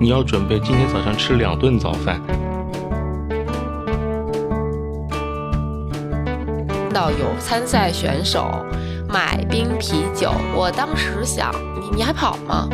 [0.00, 2.22] 你要准备今天早上吃两顿早饭。
[6.94, 8.64] 到有参赛选手
[9.08, 12.68] 买冰啤酒，我当时想，你你还跑吗？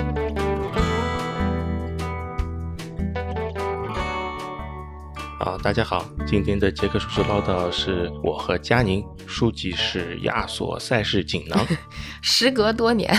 [5.41, 11.59] 啊，大家好，今天的杰克叔叔唠叨是我和佳宁，书籍是亚索赛事锦囊。
[12.20, 13.18] 时隔多年，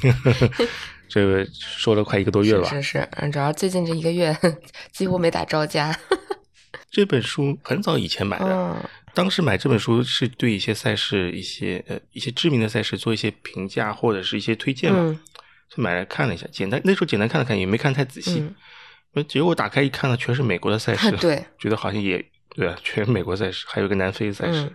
[1.08, 2.68] 这个说了快一个多月了吧？
[2.70, 4.36] 是是，嗯，主要最近这一个月
[4.92, 5.96] 几乎没打着家。
[6.90, 8.76] 这本书很早以前买的，嗯
[9.14, 15.18] 当时买这本书是对一些赛事、一些呃一些知名的赛事做一些评价或者是一些推荐嘛，嗯
[15.68, 18.44] 就买来看了一下，简单那时候简单看了看，也没看太仔细。
[19.26, 24.74] 结果打开一看呢，全是美国的赛事， 对，觉得好像也对啊，全是美国赛事，还有一个南非赛事，嗯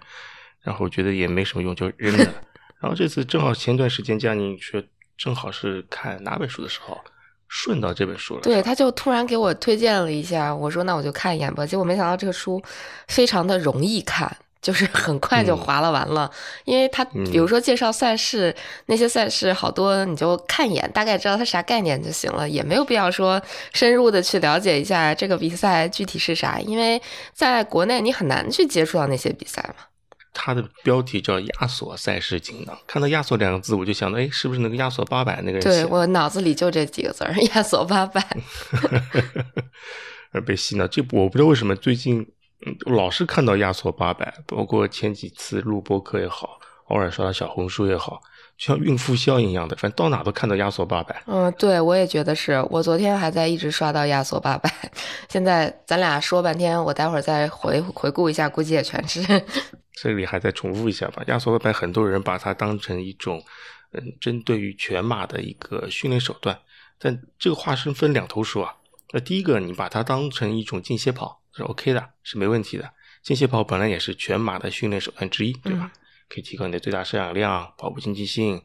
[0.64, 2.24] 然后觉得也没什么用，就扔了。
[2.82, 4.84] 然后这次正好前段时间佳宁说，
[5.18, 7.00] 正好是看哪本书的时候，
[7.48, 8.42] 顺到这本书了。
[8.42, 11.66] 对，他就突然给我推荐了一下，我说那我就看一眼吧。
[11.66, 12.62] 结果没想到这个书
[13.08, 16.32] 非常的容易看，就是 很快就嗯划拉完了。
[16.66, 18.54] 因为他比如说介绍赛事，
[18.88, 27.00] 那些赛事好多你就看一眼，大概知道它啥概念就行了，也没有必要说深入的去了解一下这个比赛具体是啥，因为
[27.34, 29.86] 在国内你很难去接触到那些比赛嘛。
[30.34, 35.62] 它的标题叫《亚索赛事锦囊》，看到“亚索”两个字，我就想到，哎，是不是那个亚索八百那个人？
[35.62, 38.26] 对我脑子里就这几个字儿，亚索八百。
[40.34, 40.88] 而被洗脑。
[40.88, 42.20] 这我不知道为什么最近
[42.66, 48.20] 嗯老是看到亚索八百，包括前几次录播课也好，偶尔刷到小红书也好，
[48.58, 51.22] 就像孕妇效应一样的，反正到哪都看到亚索八百。
[51.28, 52.66] 嗯，对，我也觉得是。
[52.72, 54.74] 我昨天还在一直刷到亚索八百，
[55.30, 59.22] 现在咱俩说半天，我待会儿再回回顾一下，估计也全是。
[59.94, 63.44] 这里还再重复一下吧，亚索八百很多人把它当成一种
[63.92, 66.60] 嗯针对于全马的一个训练手段，
[66.98, 68.76] 但这个话是分两头说啊。
[69.12, 72.92] 那第一个，你把它当成一种间歇跑是 OK 的，是没问题的。
[73.22, 75.92] 间歇跑本来也是全马的训练手段之一，对吧？
[76.28, 78.60] 可以提高你的最大摄氧量、跑步经济性、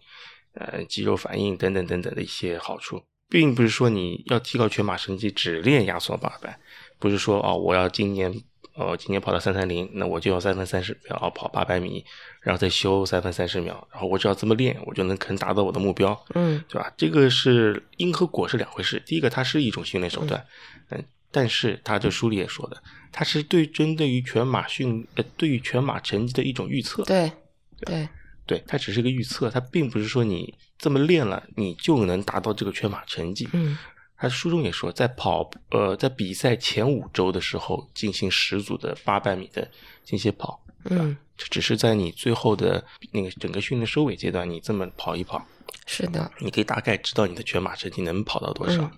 [0.55, 6.59] 呃肌肉反应等等等等的一些好处，并不是说你要提高全马成绩只练压缩八百，
[6.99, 8.33] 不是说哦我要今年
[8.79, 12.05] 哦今天跑到三三零，那我就要三分三十秒跑八百米，
[12.41, 16.17] 然后再休三分三十秒，然后我只要这么练，我就能可能达到我的目标。
[16.35, 16.93] 嗯对吧？
[16.97, 19.03] 这个是因和果是两回事。
[19.05, 20.47] 第一个，它是一种训练手段，
[20.91, 22.81] 嗯，但是它这书里也说的，
[23.11, 27.03] 它是对针对于全马训呃对于全马成绩的一种预测。
[27.03, 27.33] 对
[27.81, 28.09] 对，
[28.47, 33.49] 对，它只是一个预测，它并不是说你这么练了，你就能达到这个全马成绩。
[33.53, 33.77] 嗯
[34.19, 39.71] 他书中也说，在跑呃在比赛前五周的时候进行十组的八百米的
[40.05, 45.47] 间歇跑，嗯，这只是在你最后的那个整个训练收尾阶段，你这么跑一跑，
[45.87, 48.83] 是的，你可以大概知道你的全马成绩能跑到多少。
[48.83, 48.91] 嗯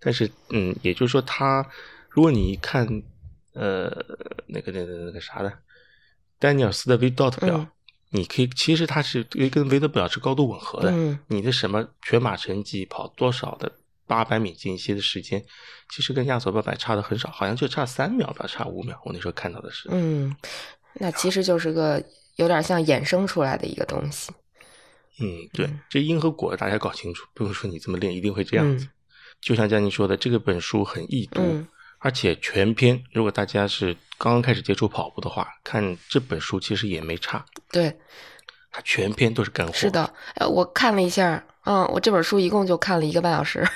[0.00, 1.68] 但是，嗯，也就是说他，
[2.08, 2.86] 如果你看
[3.54, 3.90] 呃
[4.46, 5.52] 那个那个那个啥的
[6.38, 7.68] 丹尼尔斯的 V dot 表，嗯
[8.10, 10.92] 你可以其实它是跟 V 的表是高度吻合的。
[10.92, 13.72] 嗯你的什么全马成绩跑多少的
[14.08, 15.44] 八百米间歇的时间，
[15.90, 19.00] 其实跟亚索八百差的很少，好像就差三秒吧，差五秒。
[19.04, 20.34] 我那时候看到的是，嗯，
[20.94, 22.02] 那其实就是个
[22.34, 24.32] 有点像衍生出来的一个东西。
[25.20, 28.86] 嗯，对，这因和果大家搞清楚，不用说你这么练一定会这样子。
[28.86, 28.90] 嗯
[29.40, 31.68] 就像佳妮说的，这个本书很易读，嗯
[32.00, 33.00] 而且全篇。
[33.12, 37.96] 如果大家是刚刚开始接触跑步的话，看这本书其实也没差，对，
[38.72, 39.72] 它全篇都是干货。
[39.72, 43.66] 是，的，呃，我看了一下，嗯，我这本书一共就看了一个半小时，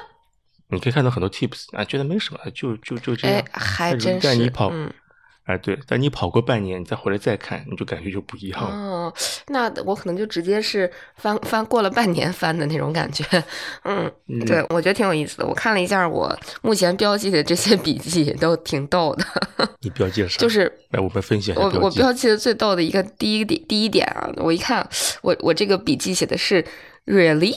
[0.70, 3.38] 你可以看到很多 tips 啊，觉得没什么，就就就这样。
[3.38, 4.92] 哎，还真是，但你跑，嗯。
[5.44, 8.68] 哎，对，但你跑过半年，你再回来再看，你就感觉就不一样了。
[8.76, 9.14] 哦，
[9.48, 13.24] 那我可能就直接是翻翻过了半年翻的那种感觉，
[13.82, 15.44] 嗯，嗯对，我觉得挺有意思的。
[15.44, 16.32] 我看了一下我
[16.62, 19.24] 目前标记的这些笔记，都挺逗的。
[19.82, 20.38] 你标记了啥？
[20.38, 21.90] 就是来，我们分析一下我我。
[21.90, 24.88] 标记的最逗的一个第一点第一点啊，我一看
[25.22, 26.64] 我我这个笔记写的是
[27.06, 27.54] really，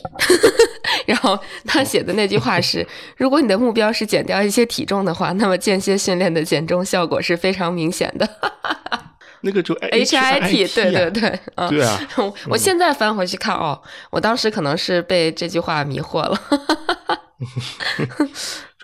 [1.06, 2.86] 然后他写的那句话是：
[3.18, 8.28] 如果你的目标是减掉一些体重的话，那么间歇训练的减重效果是非常明显的。
[9.42, 16.42] 那个就 H I T，对对对对，嗯对啊， 我我现在翻回去看哦，我当时可能是被这句话迷惑了。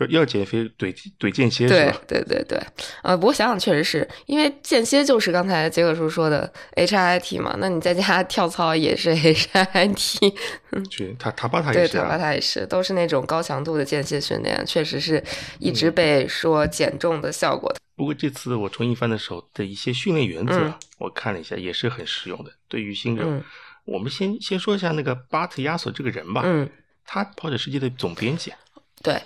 [0.06, 2.02] 说要减肥怼怼间歇是对吧？
[2.08, 2.60] 对对对，
[3.04, 10.34] 呃，不过想想确实是因为间歇就是刚才杰克叔说的 H I T 嘛，那你在家 跳操也是 H I T，
[10.90, 12.18] 去塔塔巴塔，也是塔巴啊。
[12.18, 15.24] 塔也是，都是那种高强度的间歇训练，确实是
[15.60, 17.74] 一直被说减重的效果。
[17.96, 22.52] 不过这次我重新翻的时候的一些训练原则，嗯我看了一下，也是很实用的。
[22.68, 23.44] 对于新人，嗯
[23.86, 26.42] 我们先先说一下那个巴特亚索这个人吧。
[26.46, 26.70] 嗯，
[27.06, 28.54] 他跑者世界的总编辑，
[29.02, 29.20] 对，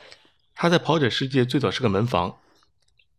[0.55, 2.39] 他在跑者世界最早是个门房，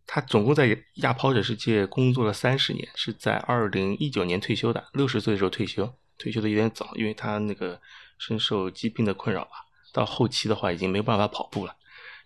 [0.07, 7.81] 他总共在亚跑者世界工作了三十年，是在二零一九年退休的，六十岁的时候退休，退休的有点早，因为他那个
[8.19, 9.51] 深受疾病的困扰吧，
[9.93, 11.77] 到后期的话已经没有办法跑步了。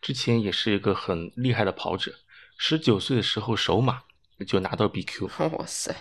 [0.01, 2.15] 之前也是一个很厉害的跑者，
[2.57, 4.03] 十九岁的时候首马
[4.47, 5.29] 就拿到 BQ，
[5.59, 5.95] 哇塞！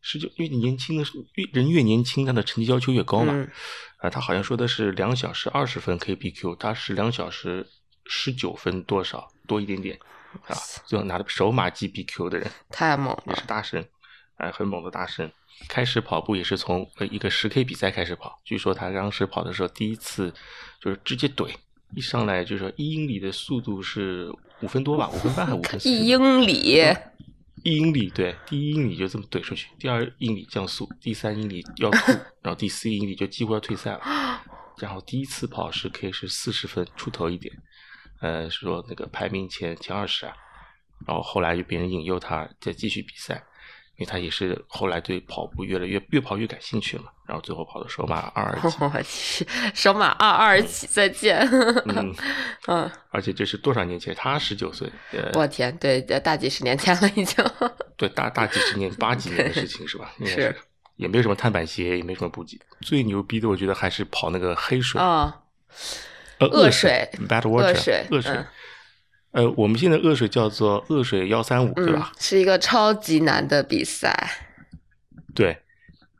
[0.00, 1.04] 十九，因为年轻的
[1.34, 3.32] 越人越年轻，他的成绩要求越高嘛。
[3.34, 3.50] 嗯
[3.98, 7.66] 啊，他好像说的是两小时二十分可以 BQ，他是两小时
[8.08, 9.98] 十九分多少多一点点
[10.46, 13.86] 啊，最后拿的首马 GBQ 的人 太猛了也是，大神，
[14.36, 15.30] 哎，很猛的大神。
[15.68, 20.30] 开始跑步也是从呃一个十 K 比赛开始跑，据说他当时跑的时候第一次
[20.78, 21.50] 就是直接怼，
[21.94, 24.30] 一上来就说一英里的速度是
[24.60, 25.88] 五分多吧，五分半还五分四？
[25.88, 26.84] 一英里，
[27.62, 32.12] 一英里对，第一英里就这么怼出去，第二英里降速，第三英里要吐，
[32.42, 34.00] 然后第四英里就几乎要退赛了。
[34.78, 37.56] 然后第一次跑十 K 是四十分出头一点，
[38.20, 40.32] 呃，是说那个排名前前二十啊。
[41.06, 43.34] 然后后来就别人引诱他再继续比赛，
[43.96, 47.10] 因为他也是后来对跑步越来越越跑越感兴趣了嘛。
[47.26, 51.38] 然后最后跑的首马二二级，我去，首马二二起，再见。
[51.86, 52.14] 嗯，
[52.68, 54.14] 嗯，而且这是多少年前？
[54.14, 57.44] 他十九岁，呃，我天，对，大几十年前了已经。
[57.98, 60.10] 对，大大几十年、八几年的事情是吧？
[60.18, 60.56] 应该是，
[60.96, 62.58] 也没有什么碳板鞋，也没什么补给。
[62.80, 65.42] 最牛逼的，我觉得还是跑那个黑水，啊，
[66.38, 68.46] 呃，恶水水，bad water，恶水恶水嗯。
[69.32, 74.30] 呃，我们现在恶水叫做恶水幺三五，对嗯吧？，是一个超级难的比赛。
[75.34, 75.58] 对。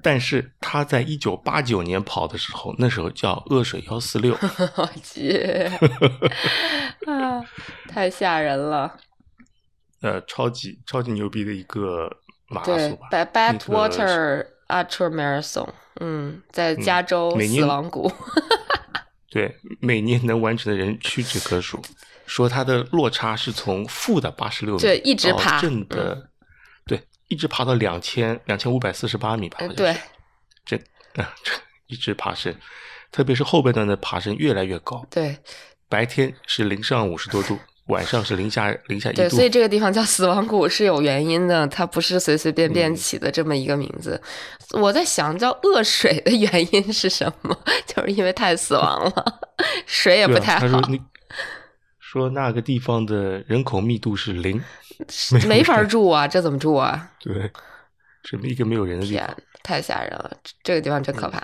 [0.02, 4.38] 但是他在一九八九年跑的时候，那时候叫恶水幺四六，
[4.76, 5.32] 我去，
[7.06, 7.42] 啊，
[7.88, 8.96] 太吓人了。
[10.02, 12.08] 呃，超级超级牛逼的一个
[12.48, 13.08] 马拉对松吧。
[13.10, 18.12] ，Bad 那个 Badwater Ultra Marathon，嗯，在加州死亡谷。
[19.36, 21.78] 对，每年能完成的人屈指可数。
[22.24, 26.30] 说他的落差是从负的八十六米，对一直爬正的，
[26.86, 29.94] 对，一直爬到两千两千五百四十八米吧，对
[30.64, 30.76] 这
[31.22, 31.52] 啊， 这
[31.86, 32.52] 一直爬升，
[33.12, 35.36] 特别是后半段的爬升越来越高，对
[35.88, 44.20] 白天是零上五十多度，晚上是零下零下一对，度所，以这个地方叫死亡谷是有原因的，它不是随随便便嗯起的这么一个名字。
[44.72, 47.56] 我在想，叫恶水的原因是什么？
[47.86, 49.40] 就是因为太死亡了，
[49.86, 51.00] 水也不太好他说，你
[52.00, 54.60] 说那个地方的人口密度是零，
[55.46, 57.12] 没法住啊，这怎么住啊？
[57.20, 57.50] 对，
[58.24, 61.40] 这么一个没有人的地方。，太吓人了，这这个地方真可怕。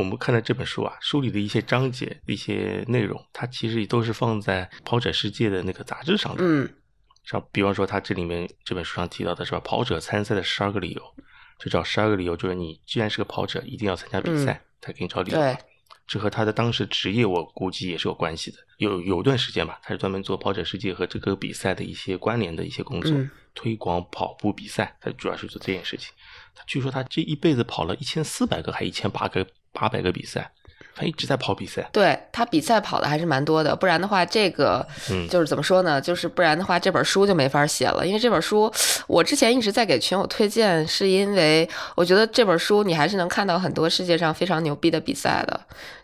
[0.00, 6.42] 我们看的这本书啊，书里的一些章节、一些内容，它其实都是放在《跑者世界》的那个杂志上的。
[6.42, 6.68] 嗯
[7.22, 9.60] 像比方说，它这里面这本书上提到的是吧？
[9.60, 11.02] 跑者参赛的十二个理由，
[11.60, 15.38] 就找十二个理由，就是你既然是个跑者，一定要参加比赛，他给你找理由。
[15.38, 15.56] 嗯对，
[16.08, 18.56] 这和他的当时职业，我估计也是有关系的。
[18.78, 26.12] 有有段时间吧，他是专门做跑者世界和这个比赛的一些关联的一些工作，嗯推广跑步比赛，他主要是做这件事情。
[26.54, 30.50] 他据说他这一辈子跑了一千四百个还一千八个八百个比赛，
[30.94, 31.88] 他一直在跑比赛。
[31.92, 36.00] 对他比赛跑的还是蛮多的，不然的话，这个嗯就是怎么说呢？
[36.00, 38.06] 就是不然的话，这本书就没法写了。
[38.06, 38.72] 因为这本书，
[39.06, 45.60] 我之前一直在给群友推荐，是因为我觉得这本书你还是能看到很多世界上非常牛逼的比赛的，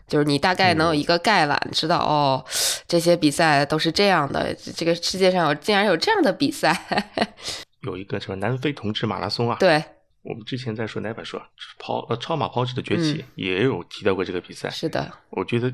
[0.07, 2.43] 就是你大概能有一个概览，知道哦，
[2.87, 7.13] 这些比赛都是这样的，这个世界上有竟然有这样的比赛，
[7.81, 9.83] 有一个什么南非同志马拉松啊，对，
[10.29, 11.47] 我们之前在说哪本书啊？
[11.79, 14.69] 跑呃超马跑者的崛起、嗯也有提到过这个比赛。
[14.69, 15.73] 是的，我觉得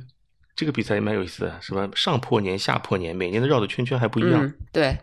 [0.56, 4.46] 这个比赛也蛮有意思的，什么上坡年、下坡年，每年的绕的圈圈还不一样。
[4.46, 4.98] 嗯，对，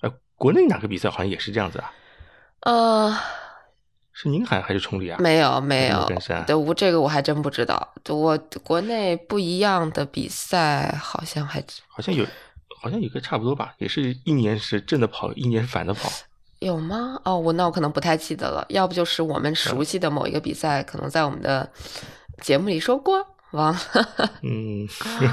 [0.00, 1.92] 呃，国内哪个比赛好像也是这样子啊？
[2.60, 3.14] 呃，
[4.12, 5.18] 是宁海还是崇礼啊？
[5.20, 6.08] 没有没没有
[6.46, 7.94] 对我这个我还真不知道。
[8.08, 12.24] 我国内不一样的比赛，好像还好像有，
[12.80, 16.10] 好像有个差不多吧，也是一年是正的跑，一年是反的跑。
[16.60, 17.20] 有吗？
[17.24, 18.64] 哦，我那我可能不太记得了。
[18.68, 21.70] 要不就是我们熟悉的某一个比赛，可能在我们的
[22.42, 23.80] 节目里说过，忘了。
[24.42, 24.86] 嗯，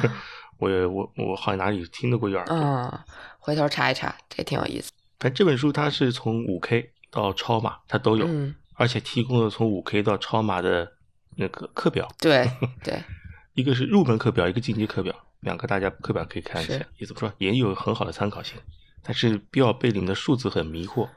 [0.60, 2.56] 我也我我好像哪里听得过一耳朵。
[2.56, 3.00] 嗯，
[3.40, 4.92] 回头查一查，这挺有意思。
[5.20, 10.92] 反正这本书它是从五 K 到超马，它都有，嗯，而且提供了从五 K 到超马的
[11.38, 12.50] 那个课表，对
[12.84, 13.02] 对，
[13.56, 16.86] 一个是入门课表，一个进阶课表，两个大家课表可以看一下是。
[16.98, 18.58] 也怎么说，也有很好的参考性。
[19.06, 21.08] 但是不要被里面的数字很迷惑，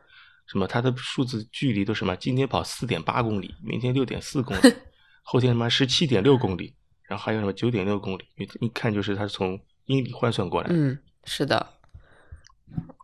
[0.46, 4.74] 什么它的数字距离都什么，今天跑四点八公里，明天六点四公里，
[5.24, 10.74] 后天什么十七点六公里，然后还有什么九点六公里，一一看就是它是从英里换算过来的。
[10.74, 11.66] 嗯，是的。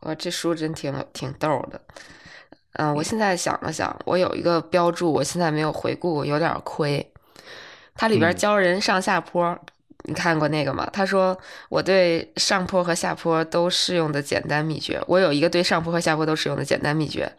[0.03, 1.81] 我这书真挺挺逗的。
[2.75, 7.12] 嗯，我现在想了想，我有一个标注，我现在没有回顾，有点亏。
[7.95, 9.59] 它里边嗯教人上下坡，
[10.05, 10.89] 你看过那个吗？
[10.93, 17.31] 他说我对上坡和下坡都适用的简单秘诀，我有一个对上坡和下坡都适用的简单秘诀。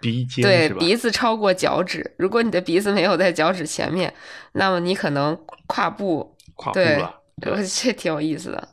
[0.00, 4.12] 鼻尖对鼻子超过脚趾，如果你的鼻子没有在脚趾前面，
[4.52, 6.36] 那么你可能跨步。
[6.54, 8.68] 跨步了，这挺有意思的。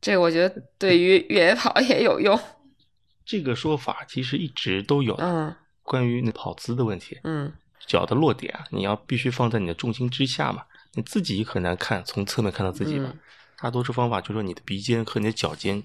[0.00, 2.38] 这个我觉得对于越野跑也有用。
[3.24, 5.14] 这个说法其实一直都有。
[5.14, 5.52] 嗯。
[5.82, 7.18] 关于那跑姿的问题。
[7.24, 7.52] 嗯。
[7.86, 13.12] 脚的落点啊，你要必须放在你的重心之下嘛，你自己很难看，从侧面看到自己嘛。
[13.58, 15.82] 大多数方法就是说，你的鼻尖和你的脚尖，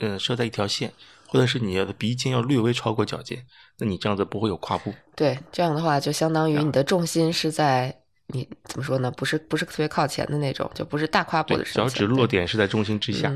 [0.00, 0.92] 嗯，设在一条线。
[1.28, 3.44] 或者是你的鼻尖要略微超过脚尖，
[3.78, 4.94] 那你这样子不会有跨步。
[5.16, 7.92] 对，这样的话就相当于你的重心是在
[8.28, 9.10] 你怎么说呢？
[9.10, 11.64] 不是不是特别靠前的那种，就不是大跨步的。
[11.64, 13.34] 脚趾落点是在重心之下，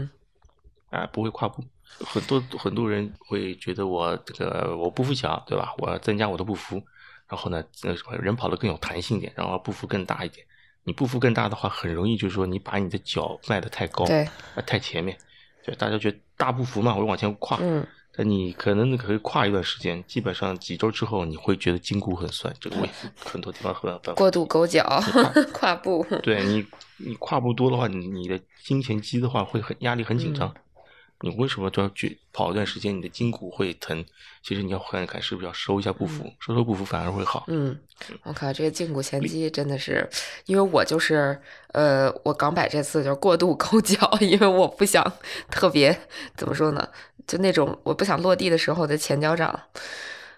[0.91, 1.65] 啊，不会跨步。
[1.99, 5.75] 很多很多人会觉得我这个我步幅小，对吧？
[5.79, 6.81] 我要增加我的步幅，
[7.29, 10.47] 然后呢，呃，人跑得更有弹性一点，然后步幅更大一点。
[10.85, 14.29] 你步幅更大的话，很容易就是说你把你的脚迈得太高，对，
[14.67, 15.17] 太前面。
[15.63, 22.89] 就大家觉得大步幅嘛，我往前跨，嗯，但你可能可以跨一段时间，基本上几周之后，你会觉得筋骨很酸，这个会
[23.23, 24.83] 很多地方很过度勾脚，
[25.53, 26.65] 跨步，对你，
[26.97, 30.53] 你跨步多的话，你你的胫前肌的话会很压力很紧张。
[31.23, 32.97] 你为什么都要去跑一段时间？
[32.97, 34.03] 你的筋骨会疼，
[34.43, 37.45] 其实你要看看是不是要收一下步幅，收收步幅反而会好。
[37.49, 37.79] 嗯，
[38.23, 40.09] 我靠，这个胫骨前肌真的是，
[40.47, 41.39] 因为我就是
[41.73, 45.05] 呃，我港摆这次就是过度勾脚，因为我不想
[45.51, 45.95] 特别
[46.37, 46.89] 怎么说呢，
[47.27, 49.61] 就那种我不想落地的时候的前脚掌，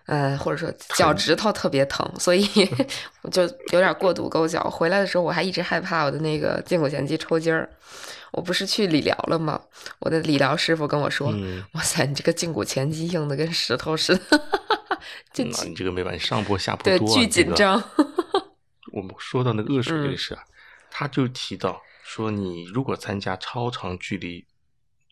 [0.07, 2.45] 呃，或者说脚趾头特别疼，所以
[3.23, 4.69] 我就有点过度勾脚。
[4.69, 7.71] 回来的时候我还一直害怕我的那个胫骨前肌抽筋儿。
[8.33, 9.61] 我不是去理疗了吗？
[10.01, 11.33] 我的理疗师傅跟我说
[11.73, 14.23] ：“哇塞，你这个胫骨前肌硬的跟石头似的。
[15.37, 17.83] ”那你这个没办法，上坡下坡对，巨紧张。
[18.93, 20.43] 我们说到那个恶水也是啊，
[20.91, 24.45] 他就提到说，你如果参加超长距离、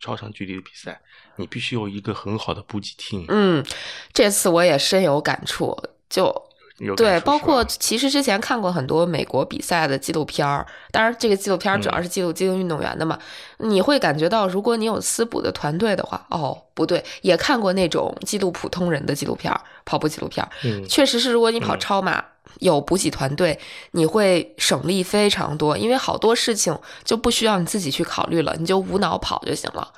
[0.01, 1.01] 超长距离的比赛，
[1.37, 3.25] 你必须有一个很好的补给 team。
[3.29, 3.65] 嗯，
[4.13, 5.77] 这次我也深有感触，
[6.09, 6.50] 就。
[6.97, 13.19] 对，包括其实之前看过很多美国比赛的纪录片儿，当然这个纪录片主要是记录精英运动员的嘛。
[13.59, 20.51] 你会感觉到，如果你有私补的团队的话，哦，不对，也看过那种记录普通人的纪录片儿，跑步纪录片儿，
[20.87, 22.25] 确实是，如果你跑超马
[22.61, 23.59] 有补给团队，
[23.91, 29.93] 你会省力非常多，因为好多事情就不需要你自己去考虑了，你就无脑跑就行了。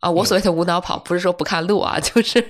[0.00, 2.44] 啊，我所谓的无脑跑，不是说不看路啊， 就是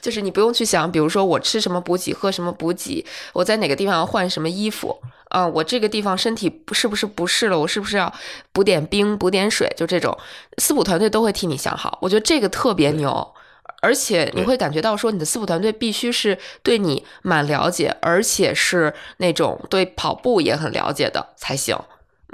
[0.00, 4.96] 就是你不用去想，比如说我吃什么补给，喝什么补给，我在哪个地方要换什么衣服
[5.30, 8.12] 啊，我这个地方身体是不是不适了，我是不是要
[8.52, 10.16] 补点冰、补点水，就这种，
[10.58, 11.98] 私补团队都会替你想好。
[12.02, 13.34] 我觉得这个特别牛，
[13.80, 21.76] 而且你会感觉到说，你的私补团队必须是对你蛮了解，而且是那种对跑步也很了解的才行。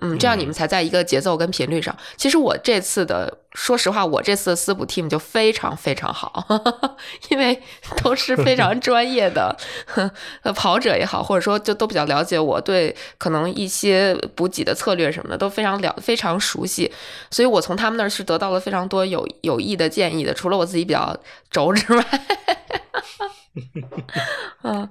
[0.01, 1.97] 嗯，这样你们才在一个节奏跟频率上。
[2.17, 6.47] 其实我这次的，说实话，我这次的私补 team 就非常非常好，
[7.31, 7.61] 因为
[8.03, 9.57] 都是非常 专业的
[10.55, 16.93] 跑者也好，或者说就都比较了解我对可能一些补给的策略什么的都非常了非常熟悉，
[17.31, 20.33] 所以我从他们那儿是得到了非常多有有益的建议的。
[20.33, 21.17] 除了我自己比较
[21.51, 22.05] 轴之外，
[24.63, 24.89] 嗯。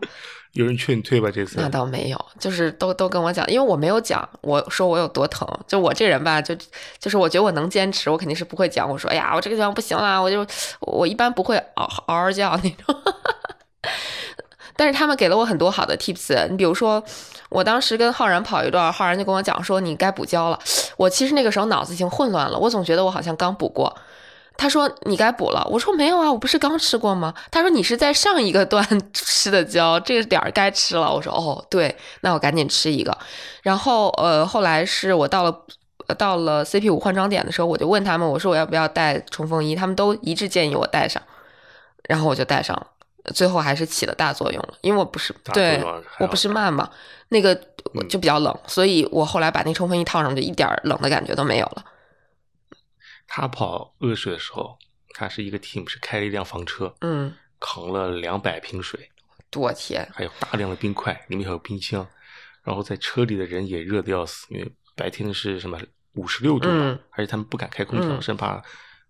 [0.58, 1.30] 有人劝你退吧？
[1.32, 5.48] 这次那倒没有，就是都都跟我讲，因为我没有讲，我说我有多疼。
[5.68, 6.56] 就我这人吧，就
[6.98, 8.90] 就是我觉得我能坚持，我肯定是不会讲。
[8.90, 10.44] 我说，哎呀，我这个地方不行了，我就
[10.80, 12.96] 我一般不会嗷嗷嗷叫那种。
[14.76, 16.48] 但是他们给了我很多好的 tips。
[16.50, 17.04] 你比如说，
[17.50, 20.60] 我当时跟浩然跑一段，浩然就跟我讲说，你该补胶了。
[20.98, 23.96] 我其实那个时候脑子已经混乱了，我总觉得我好像刚补过。
[24.58, 27.34] 他说你该补了，我说没有啊，我不是刚吃过吗？
[27.52, 28.84] 他说你是在上一个段
[29.14, 31.14] 吃的胶，这个点儿该吃了。
[31.14, 33.16] 我说哦，对，那我赶紧吃一个。
[33.62, 35.56] 然后呃，后来是我到了
[36.18, 39.76] 到了 CP 五换装点的时候，我就问他们，我说我要不要带冲锋衣？
[39.76, 41.22] 他们都一致建议我带上，
[42.10, 42.88] 然后我就带上了。
[43.36, 45.84] 最后还是起了大作用了，因为我不是对，
[46.20, 46.90] 我不是慢嘛，
[47.28, 47.54] 那个
[48.10, 51.84] 就比较冷，所以我后来把那冲锋衣套上，就一点冷的感觉都没有了。
[53.28, 54.78] 他跑恶水的时候，
[55.10, 59.10] 他是一个 team，是开了一辆房车，嗯，扛了两百瓶水，
[59.56, 62.08] 我天，还有大量的冰块，里面还有冰箱，
[62.64, 65.80] 然后在车里的人也热的要死，因为白天是什么
[66.14, 68.62] 五十六度嘛，而且他们不敢开空调，生怕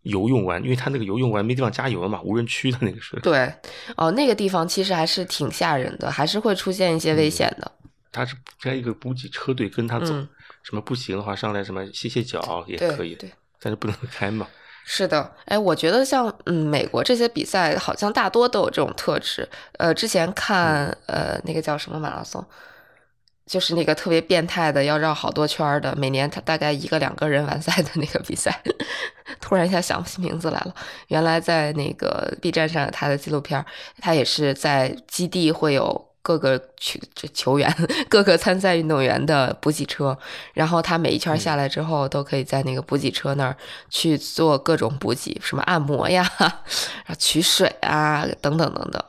[0.03, 3.19] 油用完，因为他那个油用完没地方加油了嘛，无人区的那个是。
[3.19, 3.53] 对，
[3.95, 7.71] 哦，那个地方其实还是挺吓人的，还是会出现一些危险的。
[8.11, 10.07] 他是开一个补给车队跟他走，
[10.63, 13.15] 什么不行的话上来什么歇歇脚也可以。
[13.15, 13.29] 对。
[13.61, 14.47] 但是不能开嘛？
[14.89, 19.47] 是的，哎，我觉得像嗯，美国这些比赛好像大多都有这种特质。
[19.79, 22.41] 呃，之前看呃那个叫什么马拉松，
[23.45, 28.61] 就是那个特别变态的，要绕好多圈儿的，每年他大概一个两个人完赛的那个比赛。
[29.41, 30.73] 突然一下想不起名字来了。
[31.09, 33.65] 原来在那个 B 站上有他的纪录片儿，
[34.01, 36.99] 他也是在基地会有各个球
[37.33, 37.73] 球员、
[38.09, 40.17] 各个参赛运动员的补给车，
[40.53, 43.55] 然后他每一圈下来之后，都可以在那个补给车那儿
[43.89, 49.01] 去做各种补给，什么按摩呀、 然后取水啊，等等等等。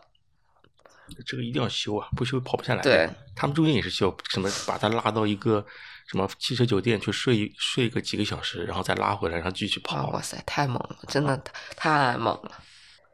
[1.27, 2.83] 这个一定要修啊，不修跑不下来。
[2.83, 5.67] 对，他们中间也是修，什么把他拉到一个
[6.07, 10.09] 什么汽车酒店去睡睡个几个小时，然后再拉回来，然后继续跑。
[10.11, 11.37] 哇塞，太猛了，真的
[11.75, 12.53] 太猛了。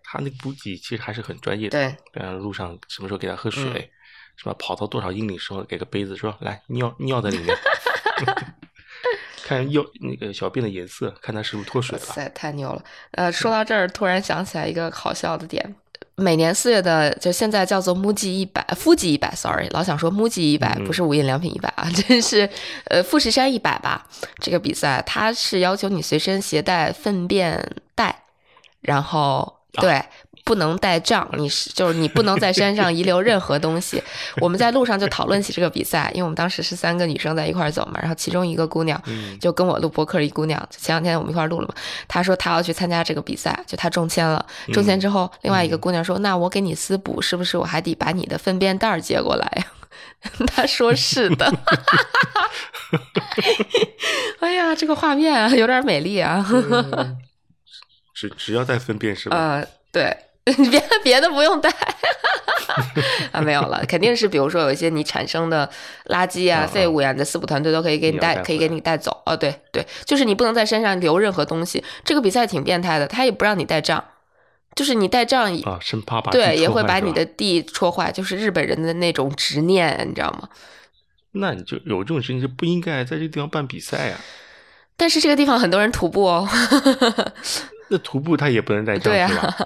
[0.07, 1.97] 他那补给其实还是很专业的。
[2.13, 3.91] 对，路上什么时候给他喝水，嗯
[4.37, 7.57] 什么跑到多少英里时候给个杯子说来尿尿在里面，
[9.45, 12.29] 看尿那个小便的颜色，看他是不是脱水了。
[12.31, 12.83] 太牛了！
[13.13, 15.75] 呃，说到这儿，突然想起来一个好笑的点。
[16.17, 22.49] 每年四月的，就现在叫做 MUJI 一百，富吉一百，sorry，老想说 MUJI 一百，嗯不是无印良品一百啊，真是，
[22.85, 24.07] 呃，富士山一百吧。
[24.41, 28.25] 这个比赛它是要求你随身携带粪便袋，
[28.81, 30.05] 然后对。
[30.45, 34.03] 不能带杖，你是就是你不能在山上遗留任何东西。
[34.41, 41.75] 我们在路上就讨论起这个比赛，因为我们当时是三个女生在一块儿走嘛，然后其中一个姑娘嗯就跟我录播客一姑娘，前两天我们一块儿录了嘛。
[42.07, 44.45] 她说她要去参加这个比赛，就她中签了。
[44.73, 49.65] 中签之后，另外一个姑娘说：“那我给你私补，是不是我还得把你的粪便袋儿接过来呀？”
[50.47, 51.51] 她说：“是的。
[54.41, 56.45] ”哎呀，这个画面啊，有点美丽啊。
[56.51, 57.17] 嗯
[58.15, 59.37] 只只要带粪便是吧？
[59.37, 60.17] 呃，对，
[60.71, 61.71] 别别的不用带
[63.33, 65.69] 啊，没有了，肯定是比如说有一些你产生的
[66.07, 69.23] 垃圾啊、啊废物呀，你的四补团队都可以给你带，可以给你带走。
[69.25, 71.83] 哦，对对，就是你不能在身上留任何东西。
[72.05, 74.05] 这个比赛挺变态的，他也不让你带账，
[74.75, 80.49] 就是你带账啊，生怕把对也会把你的地戳坏，就是日本人的那种执念，你知道吗？
[81.33, 84.21] 那你就有这种事情就不应该在这个地方办比赛啊。
[84.97, 86.47] 但是这个地方很多人徒步哦，
[87.89, 89.57] 那徒步他也不能带杖对啊是吧？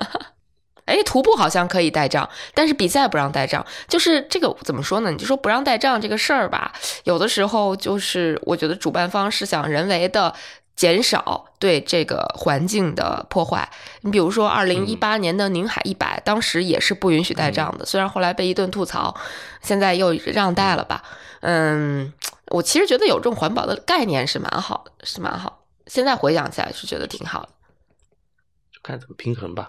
[0.88, 3.64] 哎，徒步好像可以带杖，但是比赛不让带杖。
[3.87, 5.11] 就是这个怎么说呢？
[5.11, 6.72] 你就说不让带杖这个事儿吧，
[7.05, 10.35] 有的时候就是我觉得主办方是想人为的
[10.74, 13.68] 减少对这个环境的破坏。
[14.03, 19.14] 你比如说，二零一八年的宁海一百、当时也是不允许带杖的，虽然后来被一顿吐槽，
[19.61, 21.03] 现在又让带了吧？
[21.40, 22.12] 嗯，
[22.46, 25.64] 我其实觉得有这种环保的概念是蛮好的，是蛮好。
[25.87, 27.48] 现在回想起来是觉得挺好的。
[28.72, 29.68] 就看怎么平衡吧。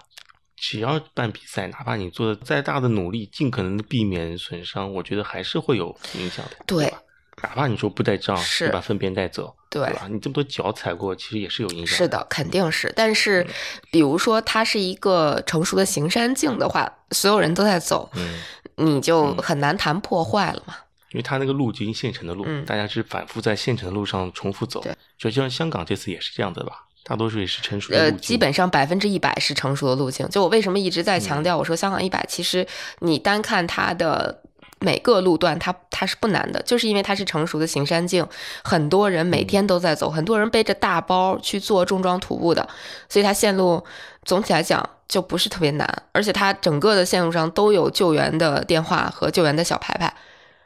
[0.60, 7.00] 只要办比赛，哪怕你做的再大的努力，尽可能的避免损伤，我觉得还是会有影响的，对吧？
[7.42, 10.06] 哪怕你说不带杖，是你把粪便带走，对吧？
[10.10, 11.96] 你这么多脚踩过，其实也是有影响。
[11.96, 12.92] 是，的，肯定是。
[12.94, 13.46] 但是，
[13.90, 18.42] 比如说它是一个成熟的行山径的话，所有人都在走，嗯，
[18.76, 20.74] 你就很难谈破坏了嘛。
[21.12, 26.84] 因为它那个路就现成的路，嗯大家是反复在现成的路上重复走对，就像香港这次也是这样的吧？
[27.04, 30.28] 大多数也是成熟的呃，基本上百分之一百是成熟的路径。
[30.28, 32.66] 就我为什么一直在嗯强调，我说香港一百，其实
[33.00, 34.42] 你单看它的。
[34.82, 38.26] 每个路段它它是不难的，就是因为它是成熟的行山径，
[38.64, 42.66] 很多人每天都在走，很多人背着大包去做重装徒步的，
[43.06, 43.84] 所以它线路
[44.24, 50.10] 总体来讲就不是特别难，而且它整个的线路上都有救援的电话和救援的小牌牌，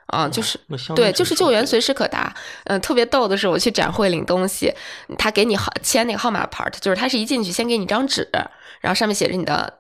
[0.07, 0.59] 啊，就是
[0.95, 2.35] 对，就是救援随时可达。
[2.64, 4.73] 嗯、特别逗的是，我去展会领东西，
[5.19, 8.29] 他给你号签那个号码牌，就是他是一进去先给你张纸，
[8.81, 9.73] 然后上面写着你的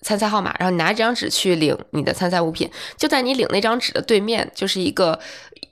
[0.00, 2.70] 参赛号码，然后你拿这张纸去领你的参赛物品。
[2.96, 5.18] 就在你领那张纸的对面，就是一个。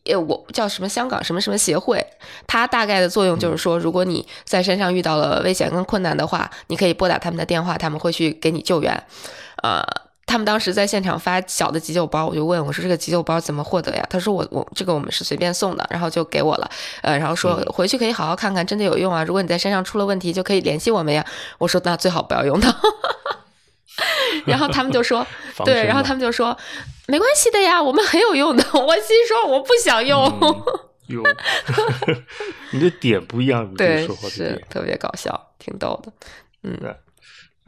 [0.04, 2.04] 呃，我叫什么香港什么什么协会，
[2.46, 9.04] 它大概的作用就是说，如果你在山上遇到了危险跟困难的话，你可以拨打他们的电话，他们会去给你救援。
[9.62, 9.84] 呃，
[10.30, 14.06] 他们当时在现场发小的急救包，我就问我说这个急救包怎么获得呀？
[14.08, 16.70] 他说我我这个我们是随便送的，然后就给我了，
[17.02, 19.24] 呃，然后说嗯回去可以好好看看，真的有用啊！
[19.24, 21.26] 如果你在山上出了问题，就可以联系我们呀。
[21.58, 22.72] 我说那最好不要用它。
[24.46, 25.26] 然后他们就说，
[25.66, 26.56] 对，然后他们就说
[27.08, 28.64] 没关系的呀，我们很有用的。
[28.72, 30.54] 我心说我不想用，嗯
[31.08, 31.22] 有，
[32.70, 34.64] 你的点不一样，你对是。
[34.70, 36.12] 特别搞笑，挺逗的。
[36.62, 36.78] 嗯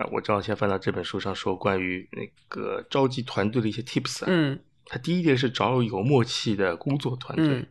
[0.02, 4.26] 啊，我正好先翻到这本书上说关于那个召集团队的一些 tips 啊。
[4.28, 7.66] 嗯它第一点是找有默契的工作团队，嗯，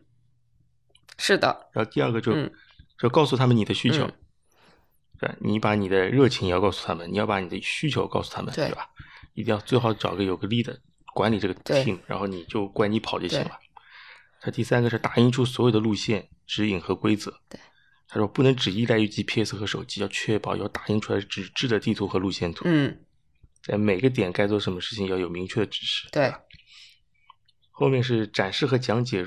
[1.18, 2.50] 是的，然后第二个就、嗯
[2.98, 4.12] 就告诉他们你的需求，嗯
[5.20, 8.88] 对，你把你的热情也要告诉他们，你要把你的需求告诉他们，对吧？
[9.34, 10.76] 一定要最好找个有个 leader
[11.12, 13.50] 管理这个 team，然后你就管你跑就行了。
[14.40, 17.38] 他第三个是打印出所有的路线指引和规则。
[17.48, 17.60] 对，
[18.12, 22.64] 他说不能只依赖于 GPS 和手机，要确保要打印出来纸质的地图和路线图。
[22.66, 23.00] 嗯
[23.62, 26.08] 在每个点该做什么事情要有明确的指示。
[26.12, 26.30] 对
[27.70, 29.24] 后面是展示和讲解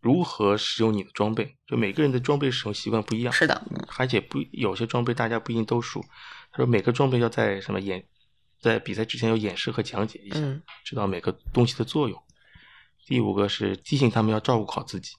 [0.00, 3.32] 如何使用你的装备，就每个人的装备使用习惯不一样。
[3.32, 6.04] 是的，而且不有些装备大家不一定都熟。
[6.50, 8.06] 他说每个装备要在什么演，
[8.60, 10.40] 在比赛之前要演示和讲解一下，
[10.84, 12.22] 知道每个东西的作用。
[13.06, 15.12] 第五个是提醒他们要照顾好自己，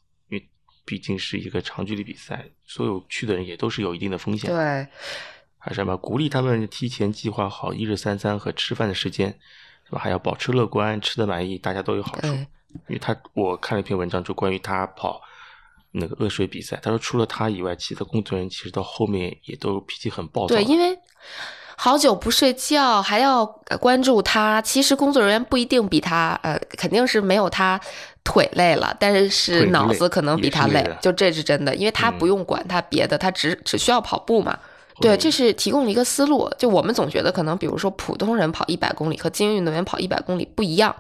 [0.88, 4.50] 毕竟是一个长距离比赛，所有去的人也都是有一定的风险。
[4.50, 4.88] 对，
[5.58, 9.28] 还是什么鼓励他们提前计划好一日三餐和吃饭的时间，
[9.86, 10.00] 是吧？
[10.00, 12.28] 还要保持乐观，吃的满意，大家都有好处。
[12.28, 15.22] 因为他我看了一篇文章，就关于他跑
[15.92, 20.56] 那个恶水比赛，他说除了他以外，其他工作人员其实到后面也都脾气很暴躁。
[20.56, 20.98] 对，因为。
[21.80, 23.46] 好久不睡觉，还要
[23.80, 24.60] 关注他。
[24.64, 27.80] 其实工作人员不一定比他，呃，肯定是没有他
[28.28, 30.86] 腿累了，但是脑子可能比他累。
[31.02, 34.60] 就这是真的，因为他不用管他别的，他只只需要跑步嘛。
[35.00, 36.52] 对，这是提供了一个思路。
[36.58, 40.94] 就我们总觉得可能，比如说普通人跑一百公里和精英运动员跑一百公里不一样。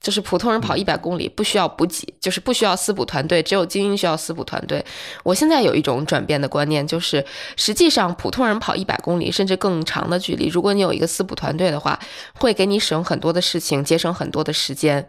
[0.00, 4.84] 就是普通人跑一百公里不需要补给，就是不需要私补团队，只有精英需要私补团队。
[5.22, 7.24] 我现在有一种转变的观念，就是
[7.56, 11.96] 实际上普通人跑一百公里甚至更长的距离，如果你有一个私补团队的话，
[12.34, 15.06] 会给你省很多的事情，节省很多的时间，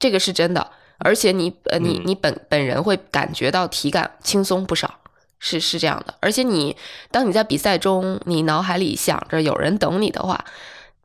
[0.00, 0.68] 这个是真的。
[0.98, 5.00] 而且你呃你你本本人会感觉到体感轻松不少，
[5.38, 6.14] 是是这样的。
[6.20, 6.76] 而且你
[7.10, 10.44] 当你在比赛中，你脑海里想着有人等你的话，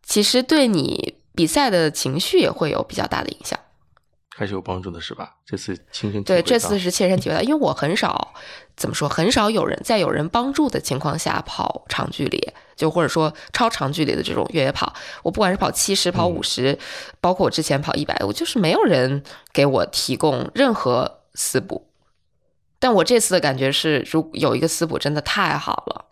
[0.03, 1.15] 其实对你。
[1.35, 3.57] 比赛的情绪也会有比较大的影响，
[4.39, 5.35] 还是有帮助的，是吧？
[5.45, 8.33] 这次亲身对，这次是切身体会到，因为我很少
[8.77, 14.93] 怎么说，很少有人在有人帮助的情况下跑长距离，就或者说超长距离的这种越野跑。
[15.23, 16.79] 我不管是跑七十、跑五十，
[17.19, 19.21] 包括我之前跑一百，我就是没有人
[19.51, 21.89] 给我提供任何私补。
[22.79, 26.05] 但我这次的感觉是，如有一个私补真的太好了，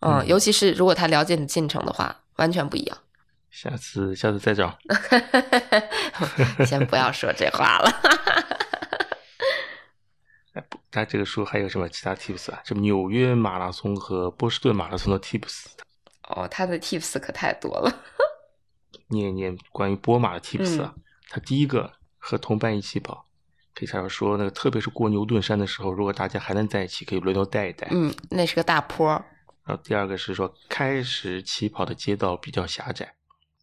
[0.00, 2.98] 嗯，尤其是如果他了解你进程的话，完全不一样。
[3.56, 4.76] 下次，下次再找。
[6.66, 7.90] 先不要说这话了。
[10.90, 12.60] 他这个书还有什么其他 tips 啊？
[12.62, 15.64] 就纽约马拉松和波士顿马拉松的 tips。
[16.24, 18.04] 哦，他的 tips 可太多了。
[19.08, 20.94] 念一念关于波马的 tips 啊。
[21.30, 23.24] 他第一个和同伴一起跑，
[23.74, 27.88] 可以他要说那个，特别是过牛顿山的时候，如果大家还能在一起，可以轮流带一带。
[27.90, 29.08] 嗯，那是个大坡。
[29.64, 33.14] 然后第二个是说，开始起跑的街道比较狭窄。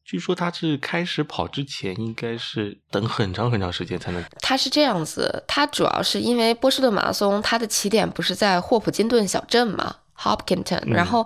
[0.05, 4.21] 据说他是开始跑之前，应该是等很长很长时间才能。
[4.41, 10.81] 他是这样子，他主要是因为波士顿马拉松，它的起点不是在霍普金顿小镇嘛，Hopkinton。
[10.87, 11.25] 然后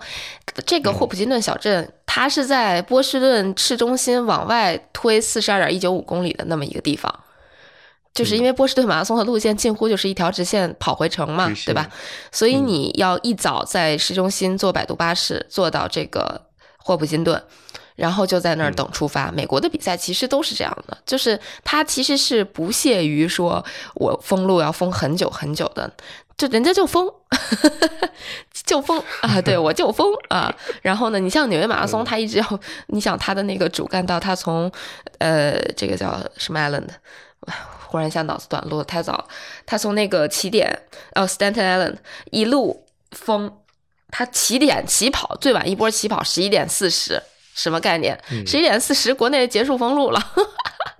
[0.65, 7.11] 这个霍普金顿小镇，它是在波士顿市中心往外推四十二点一九五公里的那么一个地方，
[8.13, 11.89] 就是因为波士顿马拉松的路线近乎就是一条直线跑回城嘛，对吧？
[12.31, 16.45] 所以你要一早在市中心坐摆渡巴士坐到这个
[16.77, 17.43] 霍普金顿。
[17.97, 19.29] 然后就在那儿等出发。
[19.31, 25.91] 美国的比赛其实都是这样的，就是他其实是不屑于说我封路要封很久很久的，
[26.37, 27.11] 就人家就封，
[28.65, 30.53] 就封啊，对我就封啊。
[30.83, 34.71] 然后呢，你像纽约马拉松，他一直要，你想他的那个主干道，他从
[35.17, 36.87] 呃这个叫什么 Island，
[37.87, 39.27] 忽然一下脑子短路，太早，
[39.65, 40.83] 他从那个起点
[41.13, 41.95] 呃 Stanton Island
[42.29, 43.51] 一路封，
[44.11, 47.23] 他起点起跑最晚一波起跑十一点四十。
[47.57, 48.17] 什么概念？
[48.45, 50.21] 十一点四十，国内结束封路了。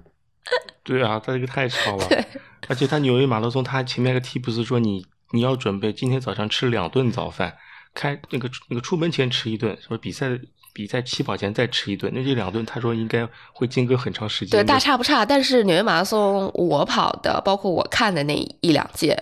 [0.83, 2.07] 对啊，他这个太超了。
[2.67, 7.55] 而且他纽约马拉松，他前面个 T 不是说你你要准备今天早上吃两顿早饭，
[7.93, 10.27] 开那个那个出门前吃一顿，什么比赛
[10.73, 14.51] 比赛起跑前再吃一顿，那这两顿他说应该会间隔很长时间。
[14.51, 15.25] 对，大差不差。
[15.25, 19.21] 但是纽约马拉松我跑的，包括我看的那一两届，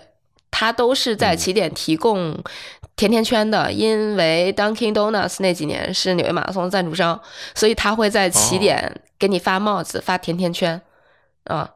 [0.58, 2.42] 他都是在起点提供。
[2.96, 7.20] 甜甜圈的，因为 Dunkin' Donuts 那几年是纽约马拉松赞助商，
[7.54, 10.82] 所以他会在起点给你发帽子、发甜甜圈，
[11.44, 11.70] 啊。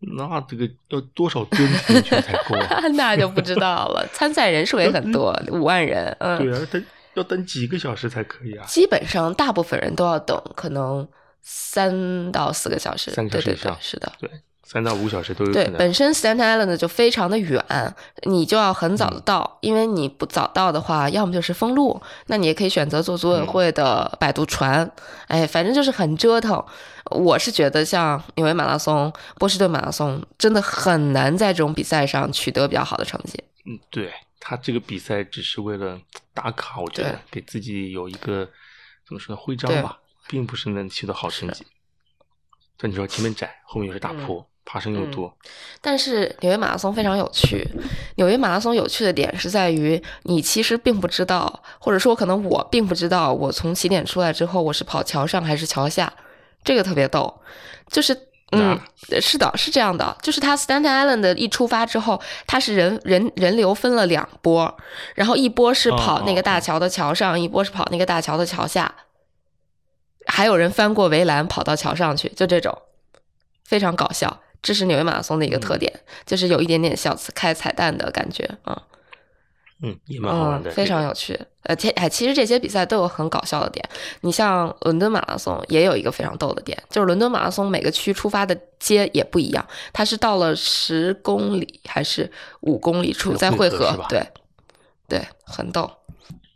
[0.00, 2.88] 那这个要多少吨甜甜圈才够啊？
[2.98, 4.04] 那就不知道了。
[4.12, 6.16] 参赛人数也很多，五万人。
[6.18, 8.66] 嗯，对啊，等要等几个小时才可以啊？
[8.66, 11.06] 基本上大部分人都要等，可能
[11.40, 13.12] 三到四个小时。
[13.12, 14.12] 三个小时以上，是的。
[14.18, 14.28] 对。
[14.68, 15.52] 三到五小时都有。
[15.52, 17.64] 对，本身 Staten Island 就非常的远，
[18.24, 24.90] 你就要很早的到，因为你不早到的话，要么就是封路，那你也可以选择坐组委会的摆渡船，
[25.28, 26.62] 哎，反正就是很折腾。
[27.12, 33.40] 我是觉得像纽约马拉松、波士顿马拉松，真的很难在这种比赛上取得比较好的成绩。
[33.66, 35.96] 嗯，对他这个比赛只是为了
[36.34, 38.44] 打卡，我觉得给自己有一个
[39.06, 41.64] 怎么说呢徽章吧，并不是能取得好成绩。
[42.76, 44.44] 但你说前面窄，后面又是大坡。
[44.68, 45.32] 爬升又多，
[45.80, 47.64] 但是纽约马拉松非常有趣。
[48.16, 56.12] 纽约马拉松有趣的点是在于，你其实并不知道，或者说可能我并不知道，我从起点出来之后，我是跑桥上还是桥下，
[56.64, 57.40] 这个特别逗。
[57.88, 58.12] 就是，
[58.50, 58.76] 嗯，
[59.20, 64.76] 是的，是这样的，就是他 Stanton Island 一出发之后，他是人人人流分了两波，
[65.14, 68.92] 然后一波是跑那个大桥的桥上，一波是跑那个大桥的桥下，
[70.26, 72.76] 还有人翻过围栏跑到桥上去，就这种，
[73.64, 74.40] 非常搞笑。
[74.62, 75.92] 这是纽约马拉松的一个特点，
[76.24, 78.82] 就是有一点点小开彩蛋的感觉啊。
[79.82, 81.38] 嗯，也蛮好玩的，非常有趣。
[81.64, 83.86] 呃，其哎，其实这些比赛都有很搞笑的点。
[84.22, 94.26] 你像伦敦马拉松也有一个非常逗的点，就是伦敦马拉松每个区出发的街也不一样，它是到了十公里还是五公里处再汇合，对，
[95.06, 95.90] 对，很逗。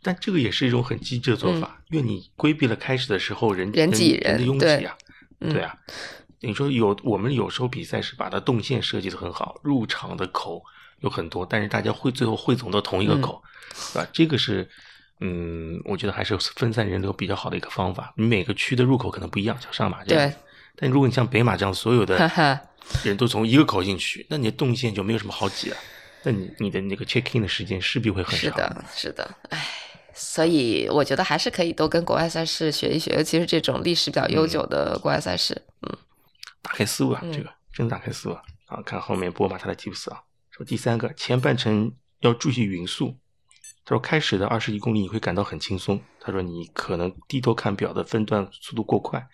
[0.01, 4.97] 但这个也是一种很机智的做法，因为你规避了开始的时候人人挤人的拥挤啊，
[5.41, 5.77] 对啊。
[6.41, 10.61] 你说有我们有时候比赛是把它动线设计的很好，入场的口
[10.99, 13.41] 有很多，但是大家会最后汇总到同一个口，
[13.75, 14.07] 是吧？
[14.11, 14.67] 这个是
[15.19, 18.11] 嗯，我觉得还是分散人流比较好的一个方法。
[18.17, 20.33] 你每个区的入口可能不一样，像上马这样，
[20.75, 22.17] 但如果你像北马这样，所有的
[23.03, 25.77] 人都从一个口进去，那你的动线就没有什么好挤了。
[26.23, 28.39] 那你你的那个 check in 的时间势必会很长。
[28.39, 29.67] 是的，是的，唉，
[30.13, 35.97] 所以我觉得还是可以多跟国外赛事学一学，尤其是这种历史比较悠久的国外赛事，嗯。
[36.61, 38.35] 打开思路啊，这个真打开思路
[38.67, 38.81] 啊！
[38.85, 43.17] 看后面波马他的 tips 啊，说第三个前半程要注意匀速。
[43.83, 45.99] 他说开始的二十一公里你会感到很轻松。
[46.19, 49.27] 他说你可能低头看表的分段速度过快，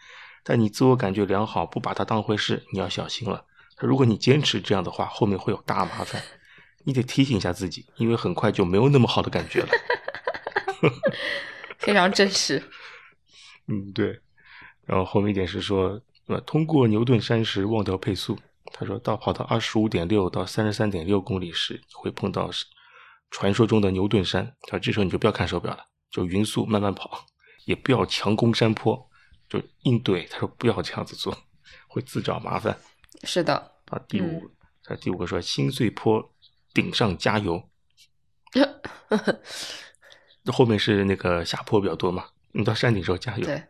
[0.43, 3.45] 但你自我感觉良好，不把它当回事，你要小心了。
[3.75, 6.23] 他如果你坚持这样的话，后面会有大麻烦。
[6.85, 9.67] 你得提醒一下自己，因为很快就没有那么好的感觉了。
[11.77, 12.63] 非常真实。
[13.67, 14.21] 嗯，对。
[14.85, 16.01] 然后后面一点是说。
[16.27, 18.37] 那么通过牛顿山时忘掉配速，
[18.73, 22.49] 他说到跑到二十五点六到三十三点六公里时会碰到
[23.31, 27.25] 传说中的牛顿山，他说这时候你就不要看手表了，就匀速慢慢跑，
[27.65, 29.09] 也不要强攻山坡，
[29.49, 30.27] 就硬怼。
[30.29, 31.33] 他说不要这样子做，
[31.87, 32.77] 会自找麻烦。
[33.23, 33.53] 是的。
[33.85, 34.51] 啊，第五，
[34.83, 36.33] 他第五个说新碎坡
[36.73, 37.69] 顶上加油。
[40.43, 43.45] 那后面是那个下坡比较多嘛，你到山顶时候加油。
[43.45, 43.63] 对。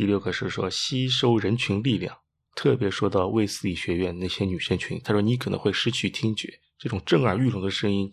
[0.00, 2.16] 第六个是说吸收人群力量，
[2.54, 8.10] 特别说到卫斯理学院那些女生群，他说你可能会失去听觉，这种震耳欲聋的声音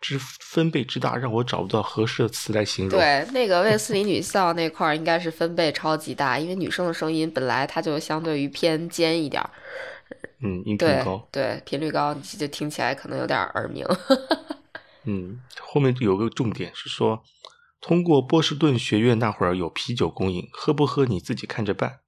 [0.00, 2.98] 之分贝之大，让我找不到合适的词来形容。
[2.98, 9.48] 对，那个卫斯理女校那块儿应该是分贝超级大，因为女生的声音本来它就相对于偏尖一点儿，
[10.42, 13.86] 嗯，音频高，对，频率高，就听起来可能有点耳鸣。
[15.06, 17.22] 嗯，后面有个重点是说。
[17.80, 22.00] 通过波士顿学院那会儿有啤酒供应，喝不喝你自己看着办。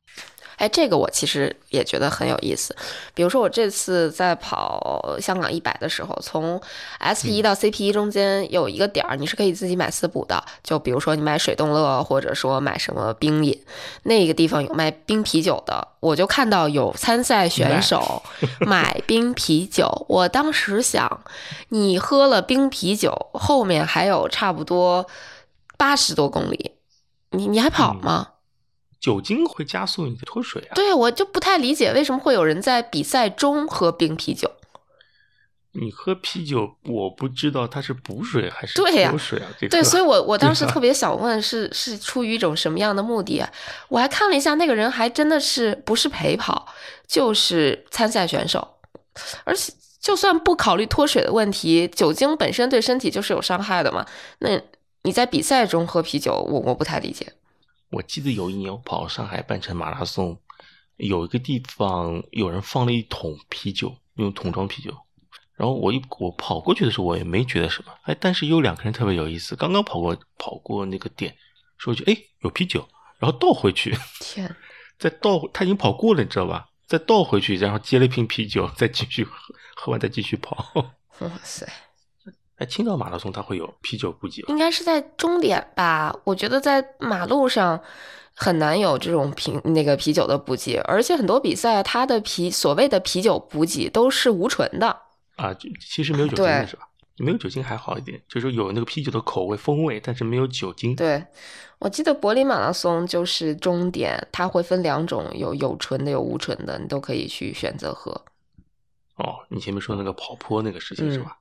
[0.56, 2.76] 哎，这个我其实也觉得很有意思。
[3.14, 6.60] 比如说，我这次在跑香港一百的时候，从
[6.98, 10.44] S P 一到 C P 一中间有一个点儿，你是可以自己买私补的。
[10.62, 13.58] 就比如说你买水冻乐，或者说买什么冰饮，
[14.02, 15.88] 那个地方有卖冰啤酒的。
[16.00, 18.22] 我就看到有参赛选手
[18.60, 21.24] 买冰啤酒，我当时想，
[21.70, 25.06] 你喝了冰啤酒，后面还有差不多。
[25.80, 26.72] 八十多公里，
[27.30, 28.32] 你你还跑吗？
[29.00, 30.74] 酒精会加速你的脱水啊！
[30.74, 34.52] 对，我就不太理解为什么会有人在比赛中喝冰啤酒。
[35.72, 39.48] 你喝啤酒，我不知道它是补水还是脱水啊？
[39.70, 43.42] 对，所以我我当时特别想问，是是出于一种什么样的目的？
[43.88, 46.68] 我还看了一下，那个人还真的是不是陪跑，
[47.08, 48.76] 就是参赛选手，
[49.44, 54.04] 而且就算不考虑脱水的问题，酒精本身对身体就是有伤害的嘛？
[54.40, 54.60] 那。
[55.02, 57.32] 你在比赛中喝啤酒，我我不太理解。
[57.90, 60.38] 我记得有一年我跑上海半程马拉松，
[60.96, 64.94] 有一个地方有人放了一桶啤酒，用桶装啤酒。
[65.56, 67.92] 然后我一我跑过去的时候，我也没觉得什么。
[68.02, 71.36] 哎，但是有两个人特别有意思，刚刚跑过跑过那个点，
[71.76, 74.54] 说句哎有啤酒，然后倒回去， 天，
[74.98, 76.68] 再倒他已经跑过了，你知道吧？
[76.86, 80.72] 再倒回去，然后接了一瓶啤酒，再继续喝，喝完再继续跑。
[81.20, 81.66] 哇塞！
[82.60, 86.14] 哎，青岛马拉松它会有啤酒补给应该是在终点吧？
[86.24, 87.80] 我觉得在马路上
[88.34, 94.88] 很难有这种啤那个啤酒的补给，而且很多比赛它的啤所谓的啤酒补给都是无醇的
[95.36, 96.86] 啊，就其实没有酒精的是吧？
[97.16, 100.94] 没有酒精还好一点，就是有那个啤酒的口味风味，但是没有酒精。
[100.96, 101.22] 对，
[101.78, 108.12] 我记得柏林马拉松就是终点，它会分两种，有有醇的，有无醇的，你都可以去选择喝。
[109.16, 111.36] 哦，你前面说那个跑坡那个事情是吧？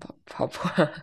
[0.00, 0.58] 跑跑步，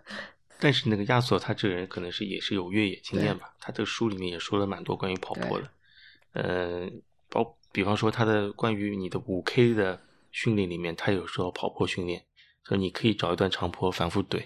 [0.59, 5.69] 但是那个亚索他这个人可能是也是有越野经验吧，他这个书里面也说了蛮多关于跑坡的，
[6.33, 12.25] 嗯，包比方说他的关于你的五 K 的训练里面，他有说跑坡训练，
[12.63, 14.39] 所以你可以找一段长坡反复怼，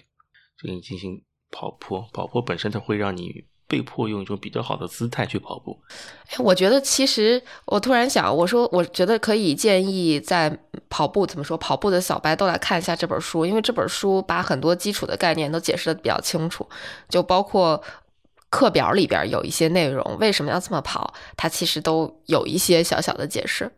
[0.56, 5.78] 就给你进行跑坡，跑坡本身它会让你被迫用一种比较好的姿态去跑步。
[6.30, 16.66] 哎，我觉得其实我突然想，我说我觉得可以建议在跑步怎么说跑步的小白都来看一下这本书，因为这本书把很多基础的概念都解释的比较清楚，
[17.08, 17.80] 就包括
[18.50, 23.70] 课表里边有一些内容，为什么要这么跑，它其实都有一些小小的解释。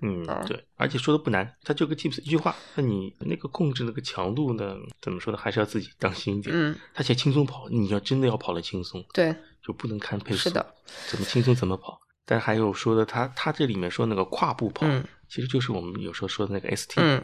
[0.00, 2.54] 嗯，对，而且说的不难，它就个 tips 一句话。
[2.76, 4.76] 那你那个控制那个强度呢？
[5.00, 5.38] 怎么说呢？
[5.38, 6.54] 还是要自己当心一点。
[6.54, 10.38] 嗯，他写轻松跑，你要真的要跑的轻松，对，就不能看配速。
[10.38, 10.74] 是的，
[11.08, 12.00] 怎么轻松怎么跑。
[12.24, 14.86] 但还有说的，他他这里面说那个跨步跑，
[15.28, 17.22] 其实就是我们有时候说的那个 ST，嗯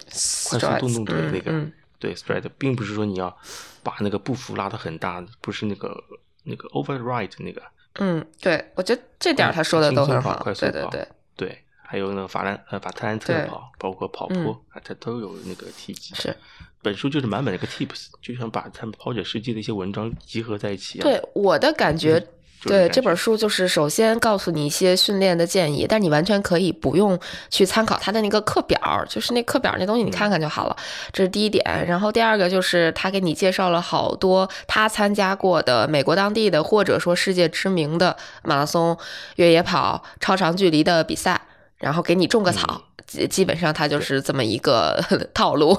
[0.49, 3.37] 快速动动腿那个，对，spread，并不是说你要
[3.83, 6.03] 把那个步幅拉的很大，不是那个
[6.45, 7.63] 那个 override 那个。
[8.01, 11.65] 嗯，对，我觉得这点他说的都很好，对对对对。
[11.95, 16.13] 还有那个法兰呃法特兰特跑，包括跑坡啊，它都有那个提及。
[16.17, 16.37] 是，
[16.83, 20.99] 本书就是满满的一个 tips，就想把他们跑者世界的一些文章集合在一起。
[20.99, 22.27] 对我的感觉。
[22.67, 30.75] 对这本书，就是首先告诉你一些训练的建议，但你完全可以不用去参考他的那个课表，就是那课表那东西你看看就好了。
[31.13, 31.63] 这是第一点。
[31.87, 38.97] 然后第二个就是他给你介绍了好多他参加过的美国当地的或者说世界知名的马拉松、
[39.37, 41.39] 越野跑、超长距离的比赛，
[41.85, 42.83] 然后给你种个草。
[43.07, 44.99] 基基本上他就是这么一个
[45.35, 45.79] 套路。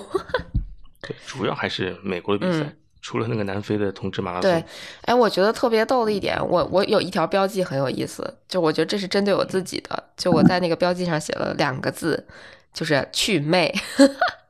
[1.01, 2.71] 对，主要还是美国的比赛。
[3.01, 4.63] 除了那个南非的同志马拉松，对，
[5.01, 12.25] 哎，我觉得特别逗的一点，我我有一条标记很有意思，就我觉得这是针对我自己的，就我在那个标记上写了两个字，
[12.73, 13.73] 就是去魅。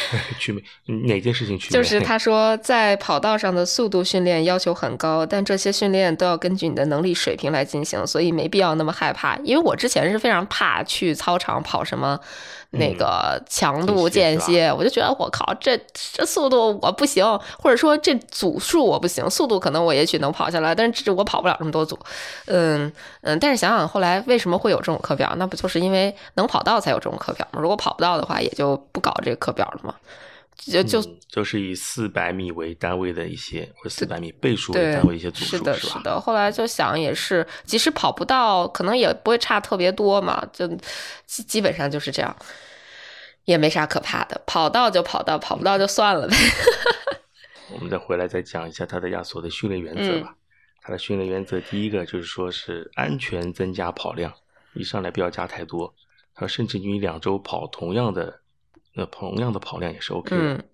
[0.38, 1.70] 去魅哪件事情去？
[1.70, 9.36] 就是他说，在跑道上的速度训练要求很高，但这些训练都要根据你的能力水平来进行，所以没必要那么害怕。
[9.38, 12.18] 因为我之前是非常怕去操场跑什么
[12.70, 17.24] 那个强度间歇，我就觉得我靠，这这速度我不行，
[17.58, 21.98] 或者说这组数我不行，速度可能我也许能跑下来，但是这我跑不了这么多组。
[22.46, 22.90] 嗯
[23.22, 27.60] 嗯，但是想想后来为什么会有这种课表，那不就是因为能跑到才有这种课表吗？
[27.60, 29.94] 如果跑不到的话，也就不搞这个课表了嘛。
[30.54, 36.20] 就就就是以四百米为单位的一些，或四百米倍数为单位一些组数，是的，是的。
[36.20, 40.68] 后来就想也是，即使跑不到，可能也不会差特别多嘛，就
[41.26, 42.36] 基基本上就是这样，
[43.44, 44.40] 也没啥可怕的。
[44.46, 46.36] 跑到就跑到，跑不到就算了呗。
[47.74, 50.36] 我们再回来再讲一下他的亚索的训练原则吧。
[50.80, 54.32] 他的训练原则第一个就是说是安全增加跑量，
[54.74, 55.92] 一上来不要加太多。
[56.34, 58.41] 他甚至你两周跑同样的。
[58.94, 60.64] 那同样的跑量也是 OK 的，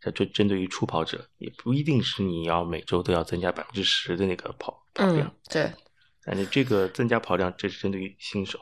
[0.00, 5.34] 它就针对于初跑者，也不一定是你要每周都要增加百分之十的那个跑跑量。
[5.48, 5.72] 对，
[6.24, 8.58] 但是这个增加跑量，这是针对于新手。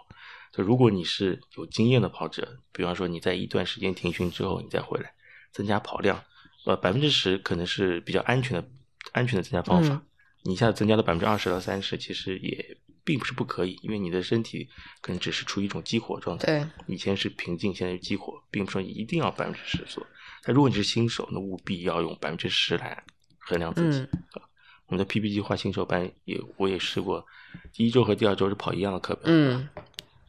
[0.52, 5.12] 就如果你是有经验的跑者，比方说你在一段时间停训之后，你再回来
[5.52, 6.22] 增加跑量，
[6.66, 8.68] 呃，百分之十可能是比较安全的、
[9.12, 10.02] 安全的增加方法。
[10.44, 12.78] 你一下子增加到百分之二十到三十，其实也。
[13.10, 14.68] 并不是不可以，因为你的身体
[15.00, 16.46] 可能只是处于一种激活状态。
[16.46, 20.06] 对，以前是平静，现在是激活，并不是说一定要百分之十做。
[20.44, 23.02] 但如果你是新手，那务必要用百分之十来
[23.40, 23.98] 衡量自己。
[23.98, 24.46] 啊，
[24.86, 27.26] 我们的 PP 计划新手班也我也试过，
[27.72, 29.24] 第一周和第二周是跑一样的课表。
[29.26, 29.68] 嗯，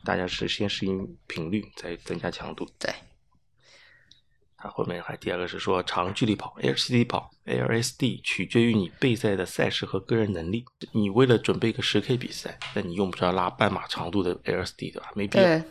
[0.03, 2.67] 大家是先适应频率，再增加强度。
[2.79, 2.91] 对。
[4.61, 10.63] 它后面还第二个是说长距离跑，LCD 跑，LSD 取决于你备赛的赛事和个人能力。
[10.91, 15.11] 你为了准备一个十 K 比赛，那你用不着拉半马长度的 LSD 对吧？
[15.15, 15.61] 没必要。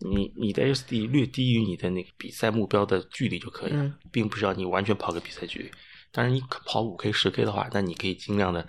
[0.00, 5.70] 你你的 LSD 略低于你的那个比赛目标的距离就可以了，并不是要你完全跑个比赛距离。
[6.12, 8.64] 当然，你跑五 K、十 K 的话，那你可以尽量的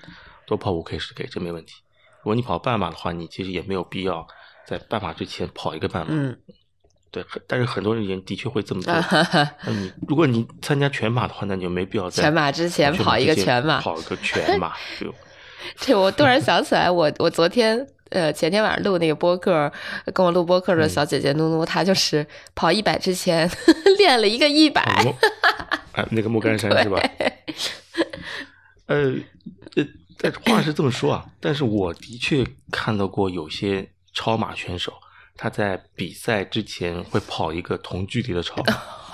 [0.47, 1.73] 多跑五 K、十 K，这没问题。
[2.19, 4.27] 如果你跑半马的话，你其实也没有必要
[4.65, 6.13] 在半马之前跑一个半马。
[7.11, 8.93] 对，但是很多人也的确会这么做。
[9.65, 14.73] 那你如果你参加全马的话，那你就没必要在全马之前跑一个全马， 跑一个全马。
[14.99, 15.13] 就
[15.77, 19.71] 这，我突然想起来，我我昨天呃前天晚上录那个播客，
[20.13, 23.49] 跟我录播客的小姐姐努努，她就是跑一百之前
[23.97, 24.81] 练了一个一百。
[25.93, 27.01] 啊，那个莫干山是吧？
[28.85, 29.15] 呃，
[30.17, 34.93] 这话是这么说啊，但是我的确看到过有些超马选手。
[35.41, 38.61] 他在比赛之前会跑一个同距离的超，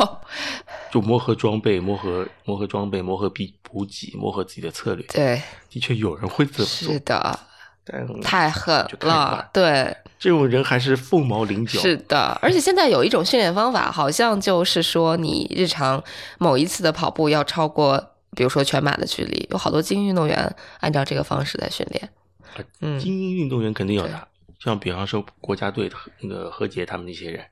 [0.92, 5.06] 就磨合装备、磨合磨合装备、磨合补补给、磨合自己的策略。
[5.06, 6.66] 对，的确有人会这么做。
[6.66, 7.40] 是的，
[7.84, 9.48] 但太狠了。
[9.54, 11.80] 对，这种人还是凤毛麟角。
[11.80, 16.04] 是的，而且现在有一种训练方法，好像就是说你日常
[16.40, 18.04] 某一次的跑步要超过，
[18.36, 22.10] 比如说全马的距离，有好多精英运动员按照这个方式在训练。
[22.80, 24.28] 嗯，精英运动员肯定有的。
[24.60, 27.46] 像比方说国家队的那个何洁他们那些人，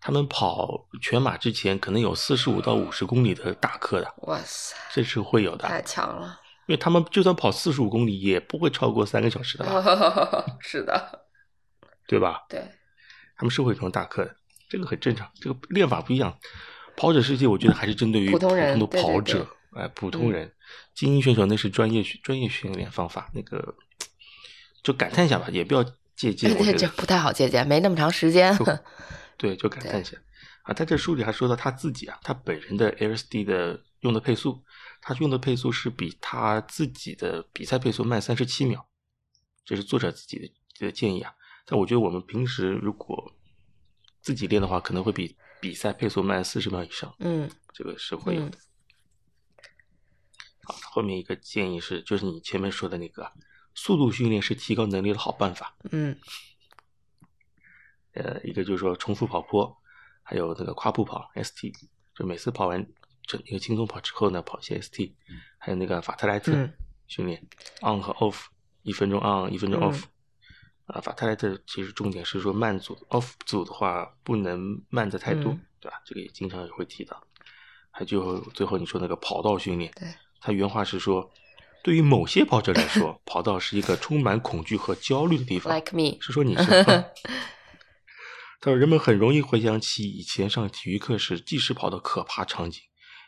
[0.00, 6.40] 他们跑全马之前可能有四十五到五十公里的大课的，哇塞，这是会有的，太强了。
[6.66, 10.44] 因为他们就算跑四十五公里，也不会超过三个小时的吧？
[10.58, 11.26] 是的，
[12.08, 12.44] 对吧？
[12.48, 12.60] 对，
[13.36, 14.34] 他们是会这种大课的，
[14.68, 15.30] 这个很正常。
[15.34, 16.36] 这个练法不一样。
[16.96, 20.52] 跑者世界，我觉得还是针对于普通的跑者，哎，普通人，
[20.92, 23.76] 精英选手那是专业专业训练方法，那个
[24.82, 25.84] 就感叹一下吧，也不要
[26.16, 26.56] 借 鉴。
[26.56, 28.56] 这这不太好借鉴，没那么长时间。
[29.36, 30.16] 对，就感叹一下
[30.62, 30.72] 啊。
[30.72, 34.64] 在这书里还说到他自己啊，他本人的 LSD 的用的配速，
[35.00, 38.88] 他用的配速是比他自己的比赛配速慢三十七秒，
[39.64, 41.34] 这是作者自己的的建议啊。
[41.66, 43.32] 但我觉得我们平时如果
[44.20, 45.36] 自己练的话，可能会比。
[45.58, 48.58] 比赛配速慢四十秒以上，嗯，这个是会有的。
[50.62, 53.32] 好，后面一个建议是，就是你前面说的那个
[53.76, 55.76] 速度训练是提高能力的好办法。
[55.92, 56.18] 嗯，
[58.14, 59.76] 呃，一个就是说重复跑坡，
[60.22, 61.72] 还有那个跨步跑 ST，
[62.14, 62.84] 就每次跑完
[63.22, 65.14] 整一个轻松跑之后呢，跑一些 ST，
[65.58, 66.52] 还有那个法特莱特
[67.06, 67.46] 训练
[67.82, 68.46] ，on 和 off，
[68.82, 70.04] 一分钟 on，一分钟 off。
[70.86, 76.00] 啊，法特莱特其实重点是说慢组，off 组的话不能慢的太多，对吧？
[76.04, 77.22] 这个也经常也会提到。
[77.90, 80.08] 还就最后你说那个跑道训练，对，
[80.40, 81.30] 他原话是说，
[81.86, 85.72] 对于某些跑者来说，跑道是一个充满恐惧和焦虑的地方。
[85.72, 86.64] Like me，是说你是。
[88.60, 92.82] 他说人们很容易回想起以前上体育课时计时跑的可怕场景，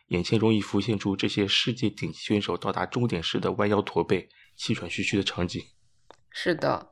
[0.09, 5.63] 眼前容易浮现出这些世界顶级选手到达终点时的弯腰驼背、气喘吁吁的场景。
[6.33, 6.91] 是的。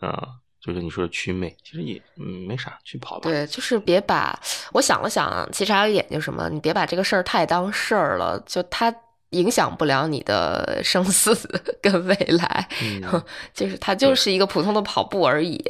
[0.00, 0.26] 啊，
[0.58, 3.28] 就是你说的取美，其实也嗯没啥，去跑吧。
[3.28, 4.40] 对，就是别把
[4.72, 8.90] 我想了想，其实还有一点就是什么，你别把这个事儿太当事儿了，就它
[9.30, 11.34] 影响不了你的生死
[11.82, 12.68] 跟未来，
[13.52, 15.62] 就是它就是一个普通的跑步而已。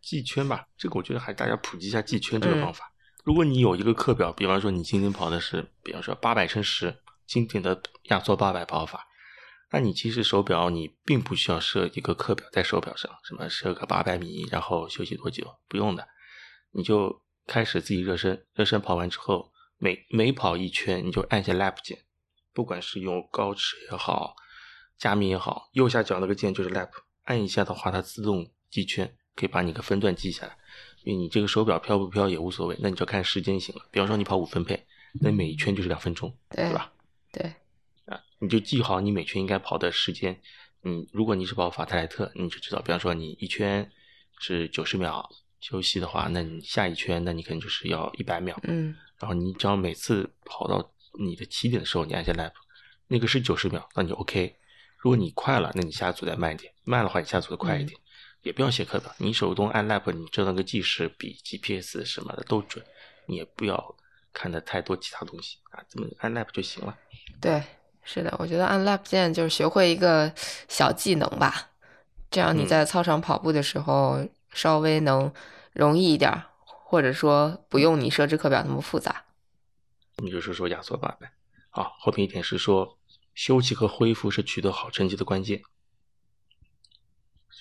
[0.00, 2.92] 记圈吧，这个我觉得还大家普及一下记圈这个方法。
[3.22, 9.06] 如果你有一个课表，比方说你今天跑的是，比方说八百乘十，经典的压缩八百跑法。
[9.72, 15.46] 那你其实手表你并不需要设一个课表在手表上，什么设个八百米，然后休息多久？
[15.68, 16.08] 不用的，
[16.72, 19.49] 你就开始自己热身，热身跑完之后，
[19.80, 21.98] 每每跑一圈你就按下 lap 键，
[22.52, 24.36] 不管是用高尺也好，
[24.98, 26.90] 加密也好，右下角那个键就是 lap，
[27.24, 30.56] 按一下的话它自动记圈，可以把你个分段记下来。
[31.02, 33.86] 因为你这个手表飘不飘也无所谓，那你就看时间就行了。
[33.90, 36.92] 比方说你跑五分配，那每一圈就是两分钟，对吧？
[37.32, 37.42] 对。
[38.04, 40.38] 啊你就记好你每圈应该跑的时间，
[40.82, 43.90] 嗯，如果你是跑法特莱特，你就知道，比方说你一圈
[44.38, 45.26] 是九十秒
[45.58, 52.52] 休息的话，那你下一圈，那你可能就是要一百秒，嗯，然后你只要每次跑到你的起点的时候，你按下 lap，
[53.06, 54.56] 那个是九十秒，那你 OK。
[54.98, 57.98] 如果你快了，那你下组再慢一点，慢的话你下组的快一点，
[58.42, 62.84] 也不要写课表，你手动按 lap，你知道那个计时比 GPS 什么的都准，
[63.26, 63.96] 你也不要
[64.32, 66.98] 看的太多其他东西啊，这么按 lap 就行了。
[67.40, 67.62] 对。
[68.02, 70.32] 是的，我觉得按 lap 键就是学会一个
[70.68, 71.68] 小技能吧，
[72.30, 75.30] 这样你在操场跑步的时候稍微能
[75.74, 76.32] 容易一点，
[76.90, 79.26] 或者说不用你设置课表那么复杂。
[80.16, 81.32] 你就是说压缩八百。
[81.68, 82.98] 好，后面一点是说
[83.32, 85.62] 休息和恢复是取得好成绩的关键。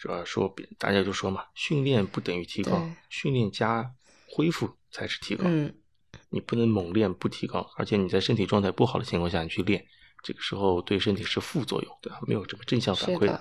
[0.01, 3.93] 主要说大家就说嘛，训练不等于提高，训练加
[4.27, 5.43] 恢复才是提高。
[5.45, 5.75] 嗯，
[6.29, 9.85] 你不能猛练不提高，而且你在身体状态不好的情况下你去练。
[10.23, 12.19] 这个时候对身体是副作用，对吧？
[12.23, 13.39] 没有什么正向反馈，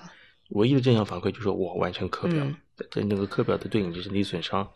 [0.51, 2.47] 唯一的正向反馈就是我完成课表，
[2.91, 4.71] 但那个课表的对你的身体损伤，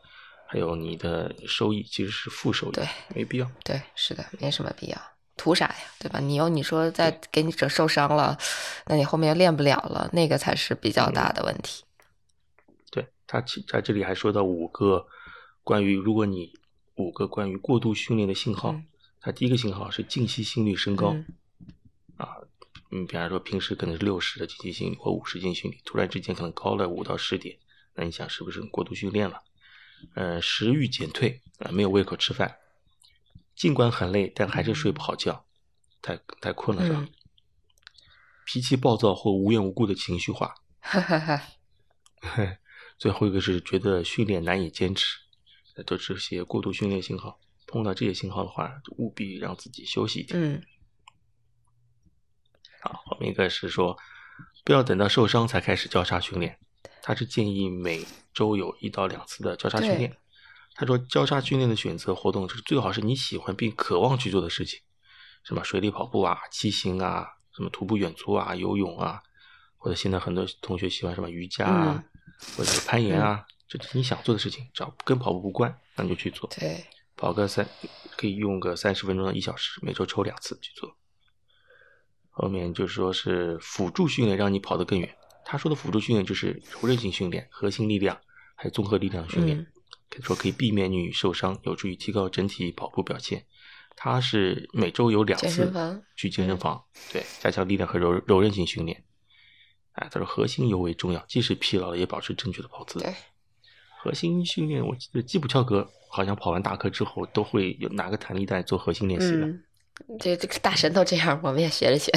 [0.52, 3.50] 还有你的收益其实是负收益，对，没必要。
[3.64, 5.00] 对，是的，没什么必要，
[5.34, 5.76] 图啥呀？
[5.98, 6.20] 对吧？
[6.20, 8.36] 你有你说再给你整受伤了，
[8.84, 11.84] 那你后面又练不了了，那个才是比较大的问题。
[12.90, 15.06] 对他在这里还说到五个
[15.64, 16.52] 关于如果你
[16.96, 18.78] 五个关于过度训练的信号，
[19.22, 21.16] 他第一个信号是静息心率升高。
[22.18, 22.36] 啊，
[22.90, 27.56] 嗯，比方说平时可能是六十的静息心率或五十静息心率，突然之间可能高了五到十点，
[27.94, 29.40] 那你想是不是过度训练了？
[30.14, 32.56] 呃，食欲减退啊，没有胃口吃饭，
[33.54, 35.44] 尽管很累，但还是睡不好觉，
[36.00, 37.06] 太太困了是吧？
[38.44, 41.42] 脾气暴躁或无缘无故的情绪化，哈哈哈。
[42.98, 45.18] 最后一个是觉得训练难以坚持，
[45.86, 47.40] 都是些过度训练信号。
[47.66, 50.38] 碰到这些信号的话，务必让自己休息一点。
[50.38, 50.62] 嗯。
[52.82, 53.96] 好，后面一个是说，
[54.64, 56.58] 不要等到受伤才开始交叉训练。
[57.02, 60.16] 他是建议每周有一到两次的交叉训练。
[60.74, 64.80] 他说，交叉训练的选择活动是最好是你喜欢并渴望去做的事情，
[65.44, 69.22] 什么水里跑步啊、骑行啊、什么徒步远足啊、游泳啊，
[69.76, 72.02] 或者现在很多同学喜欢什么瑜伽啊，
[72.56, 76.48] 或者是攀岩啊，这是你想做的事情，只要跟跑步无关，那你就去做。
[76.58, 76.82] 对，
[77.16, 77.68] 跑个三
[78.16, 80.96] 可以用个三十分钟到一小时，每周抽两次去做。
[82.30, 85.14] 后面就说是辅助训练让你跑得更远。
[85.44, 88.18] 他说的辅助训练就是柔韧性训练、核心力量
[88.54, 89.66] 还有综合力量训练，
[90.08, 93.44] 可以说可以避免你受伤，有助于提高整体跑步表现。
[93.94, 95.46] 他是每周有两次
[96.16, 96.82] 去健身房，
[97.12, 99.04] 对，加强力量和柔柔韧性训练。
[99.92, 102.98] 哎，他说核心尤为重要，即使疲劳了也保持正确的跑姿。
[103.00, 103.14] 对，
[104.00, 109.46] 核心训练，我记得基普乔格好像跑完大课之后都会有拿个弹力带做核心练习的。
[110.18, 112.10] 这这个大神都这样，我们也学了学。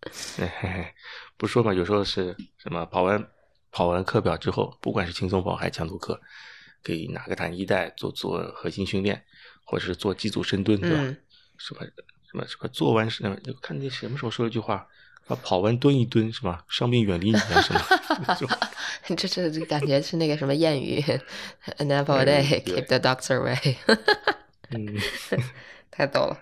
[1.36, 3.28] 不说嘛，有时候是什么跑完
[3.70, 6.20] 跑完课表之后，不管是轻松跑还是强度课，
[6.82, 9.24] 可以拿个弹力带做做核心训练，
[9.64, 10.96] 或者是做几组深蹲，对吧？
[11.58, 11.84] 什么
[12.30, 13.22] 什么什么做完是
[13.60, 14.86] 看那什么时候说一句话，
[15.26, 16.64] 把跑完蹲一蹲是吧？
[16.68, 18.56] 伤病远离你啊什么？
[19.16, 21.00] 这这这感觉是那个什么谚语
[21.78, 23.76] ，Never a day keep the doctor away。
[24.70, 24.86] 嗯，
[25.90, 26.38] 太逗了。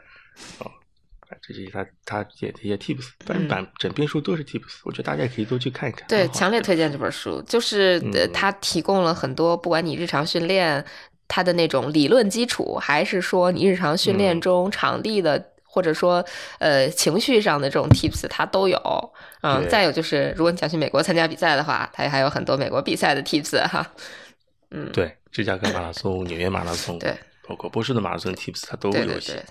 [0.59, 0.71] 哦，
[1.49, 6.09] 这是他他写的一些 tips，反正整篇书都是 tips，我觉得大家也可以多去看一看。
[6.09, 8.01] 对，强烈推荐这本书，就是
[8.32, 10.84] 他提供了很多，不管你日常训练
[11.28, 16.24] 他的那种理论基础，还是说你日常训练中场地的，或者说
[16.59, 19.12] 呃情绪上的这种 tips，他都有。
[19.42, 23.86] 嗯，再有就是，如果你想去美国参加比赛的话，他还有很多美国比赛的 tips 哈。
[24.72, 27.16] 嗯，对，芝加哥马拉松、纽约马拉松，对，
[27.47, 29.44] 包括波士顿马拉松 tips，它都有写。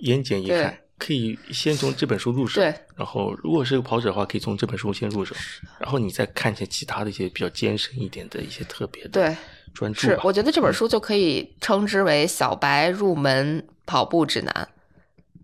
[0.00, 2.60] 言简意赅，可以先从这本书入手。
[2.60, 5.34] 对，然后如果是个跑者的话，可以从这本书先入手，
[5.78, 9.36] 然后你再看一些其他的一些比较艰深一点的一些特别的对
[9.72, 10.00] 专注。
[10.00, 14.68] 是，我觉得这本书就可以称之为小白入门跑步指南，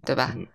[0.05, 0.35] 对吧？
[0.37, 0.47] 嗯，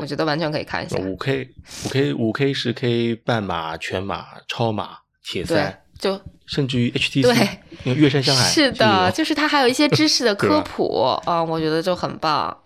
[0.00, 0.96] 我觉得完全可以看一下。
[0.98, 1.50] 五 K、
[1.84, 8.48] 五 K、五 K、十 K、半马、全马、超马、铁三，就甚至于 HTC，对，岳山向海。
[8.48, 12.56] 是的， 就是它还有一些知识的科普啊，我觉得就很棒。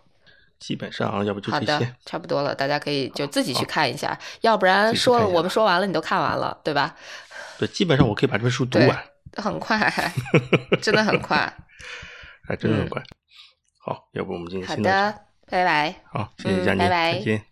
[0.60, 2.54] 基本上，要不就这些，差不多了。
[2.54, 6.94] 大家可以就自己去看一下，要不然说我们说完了，你都看完了，对吧？
[7.58, 9.04] 对，基本上我可以把这本书读完，
[9.36, 10.12] 很快，
[10.80, 11.52] 真的很快，
[12.46, 13.02] 还真的很快。
[13.82, 15.14] 好，要不我们今天好的，
[15.48, 15.94] 拜拜。
[16.12, 17.49] 好，谢谢佳妮，拜拜，再见。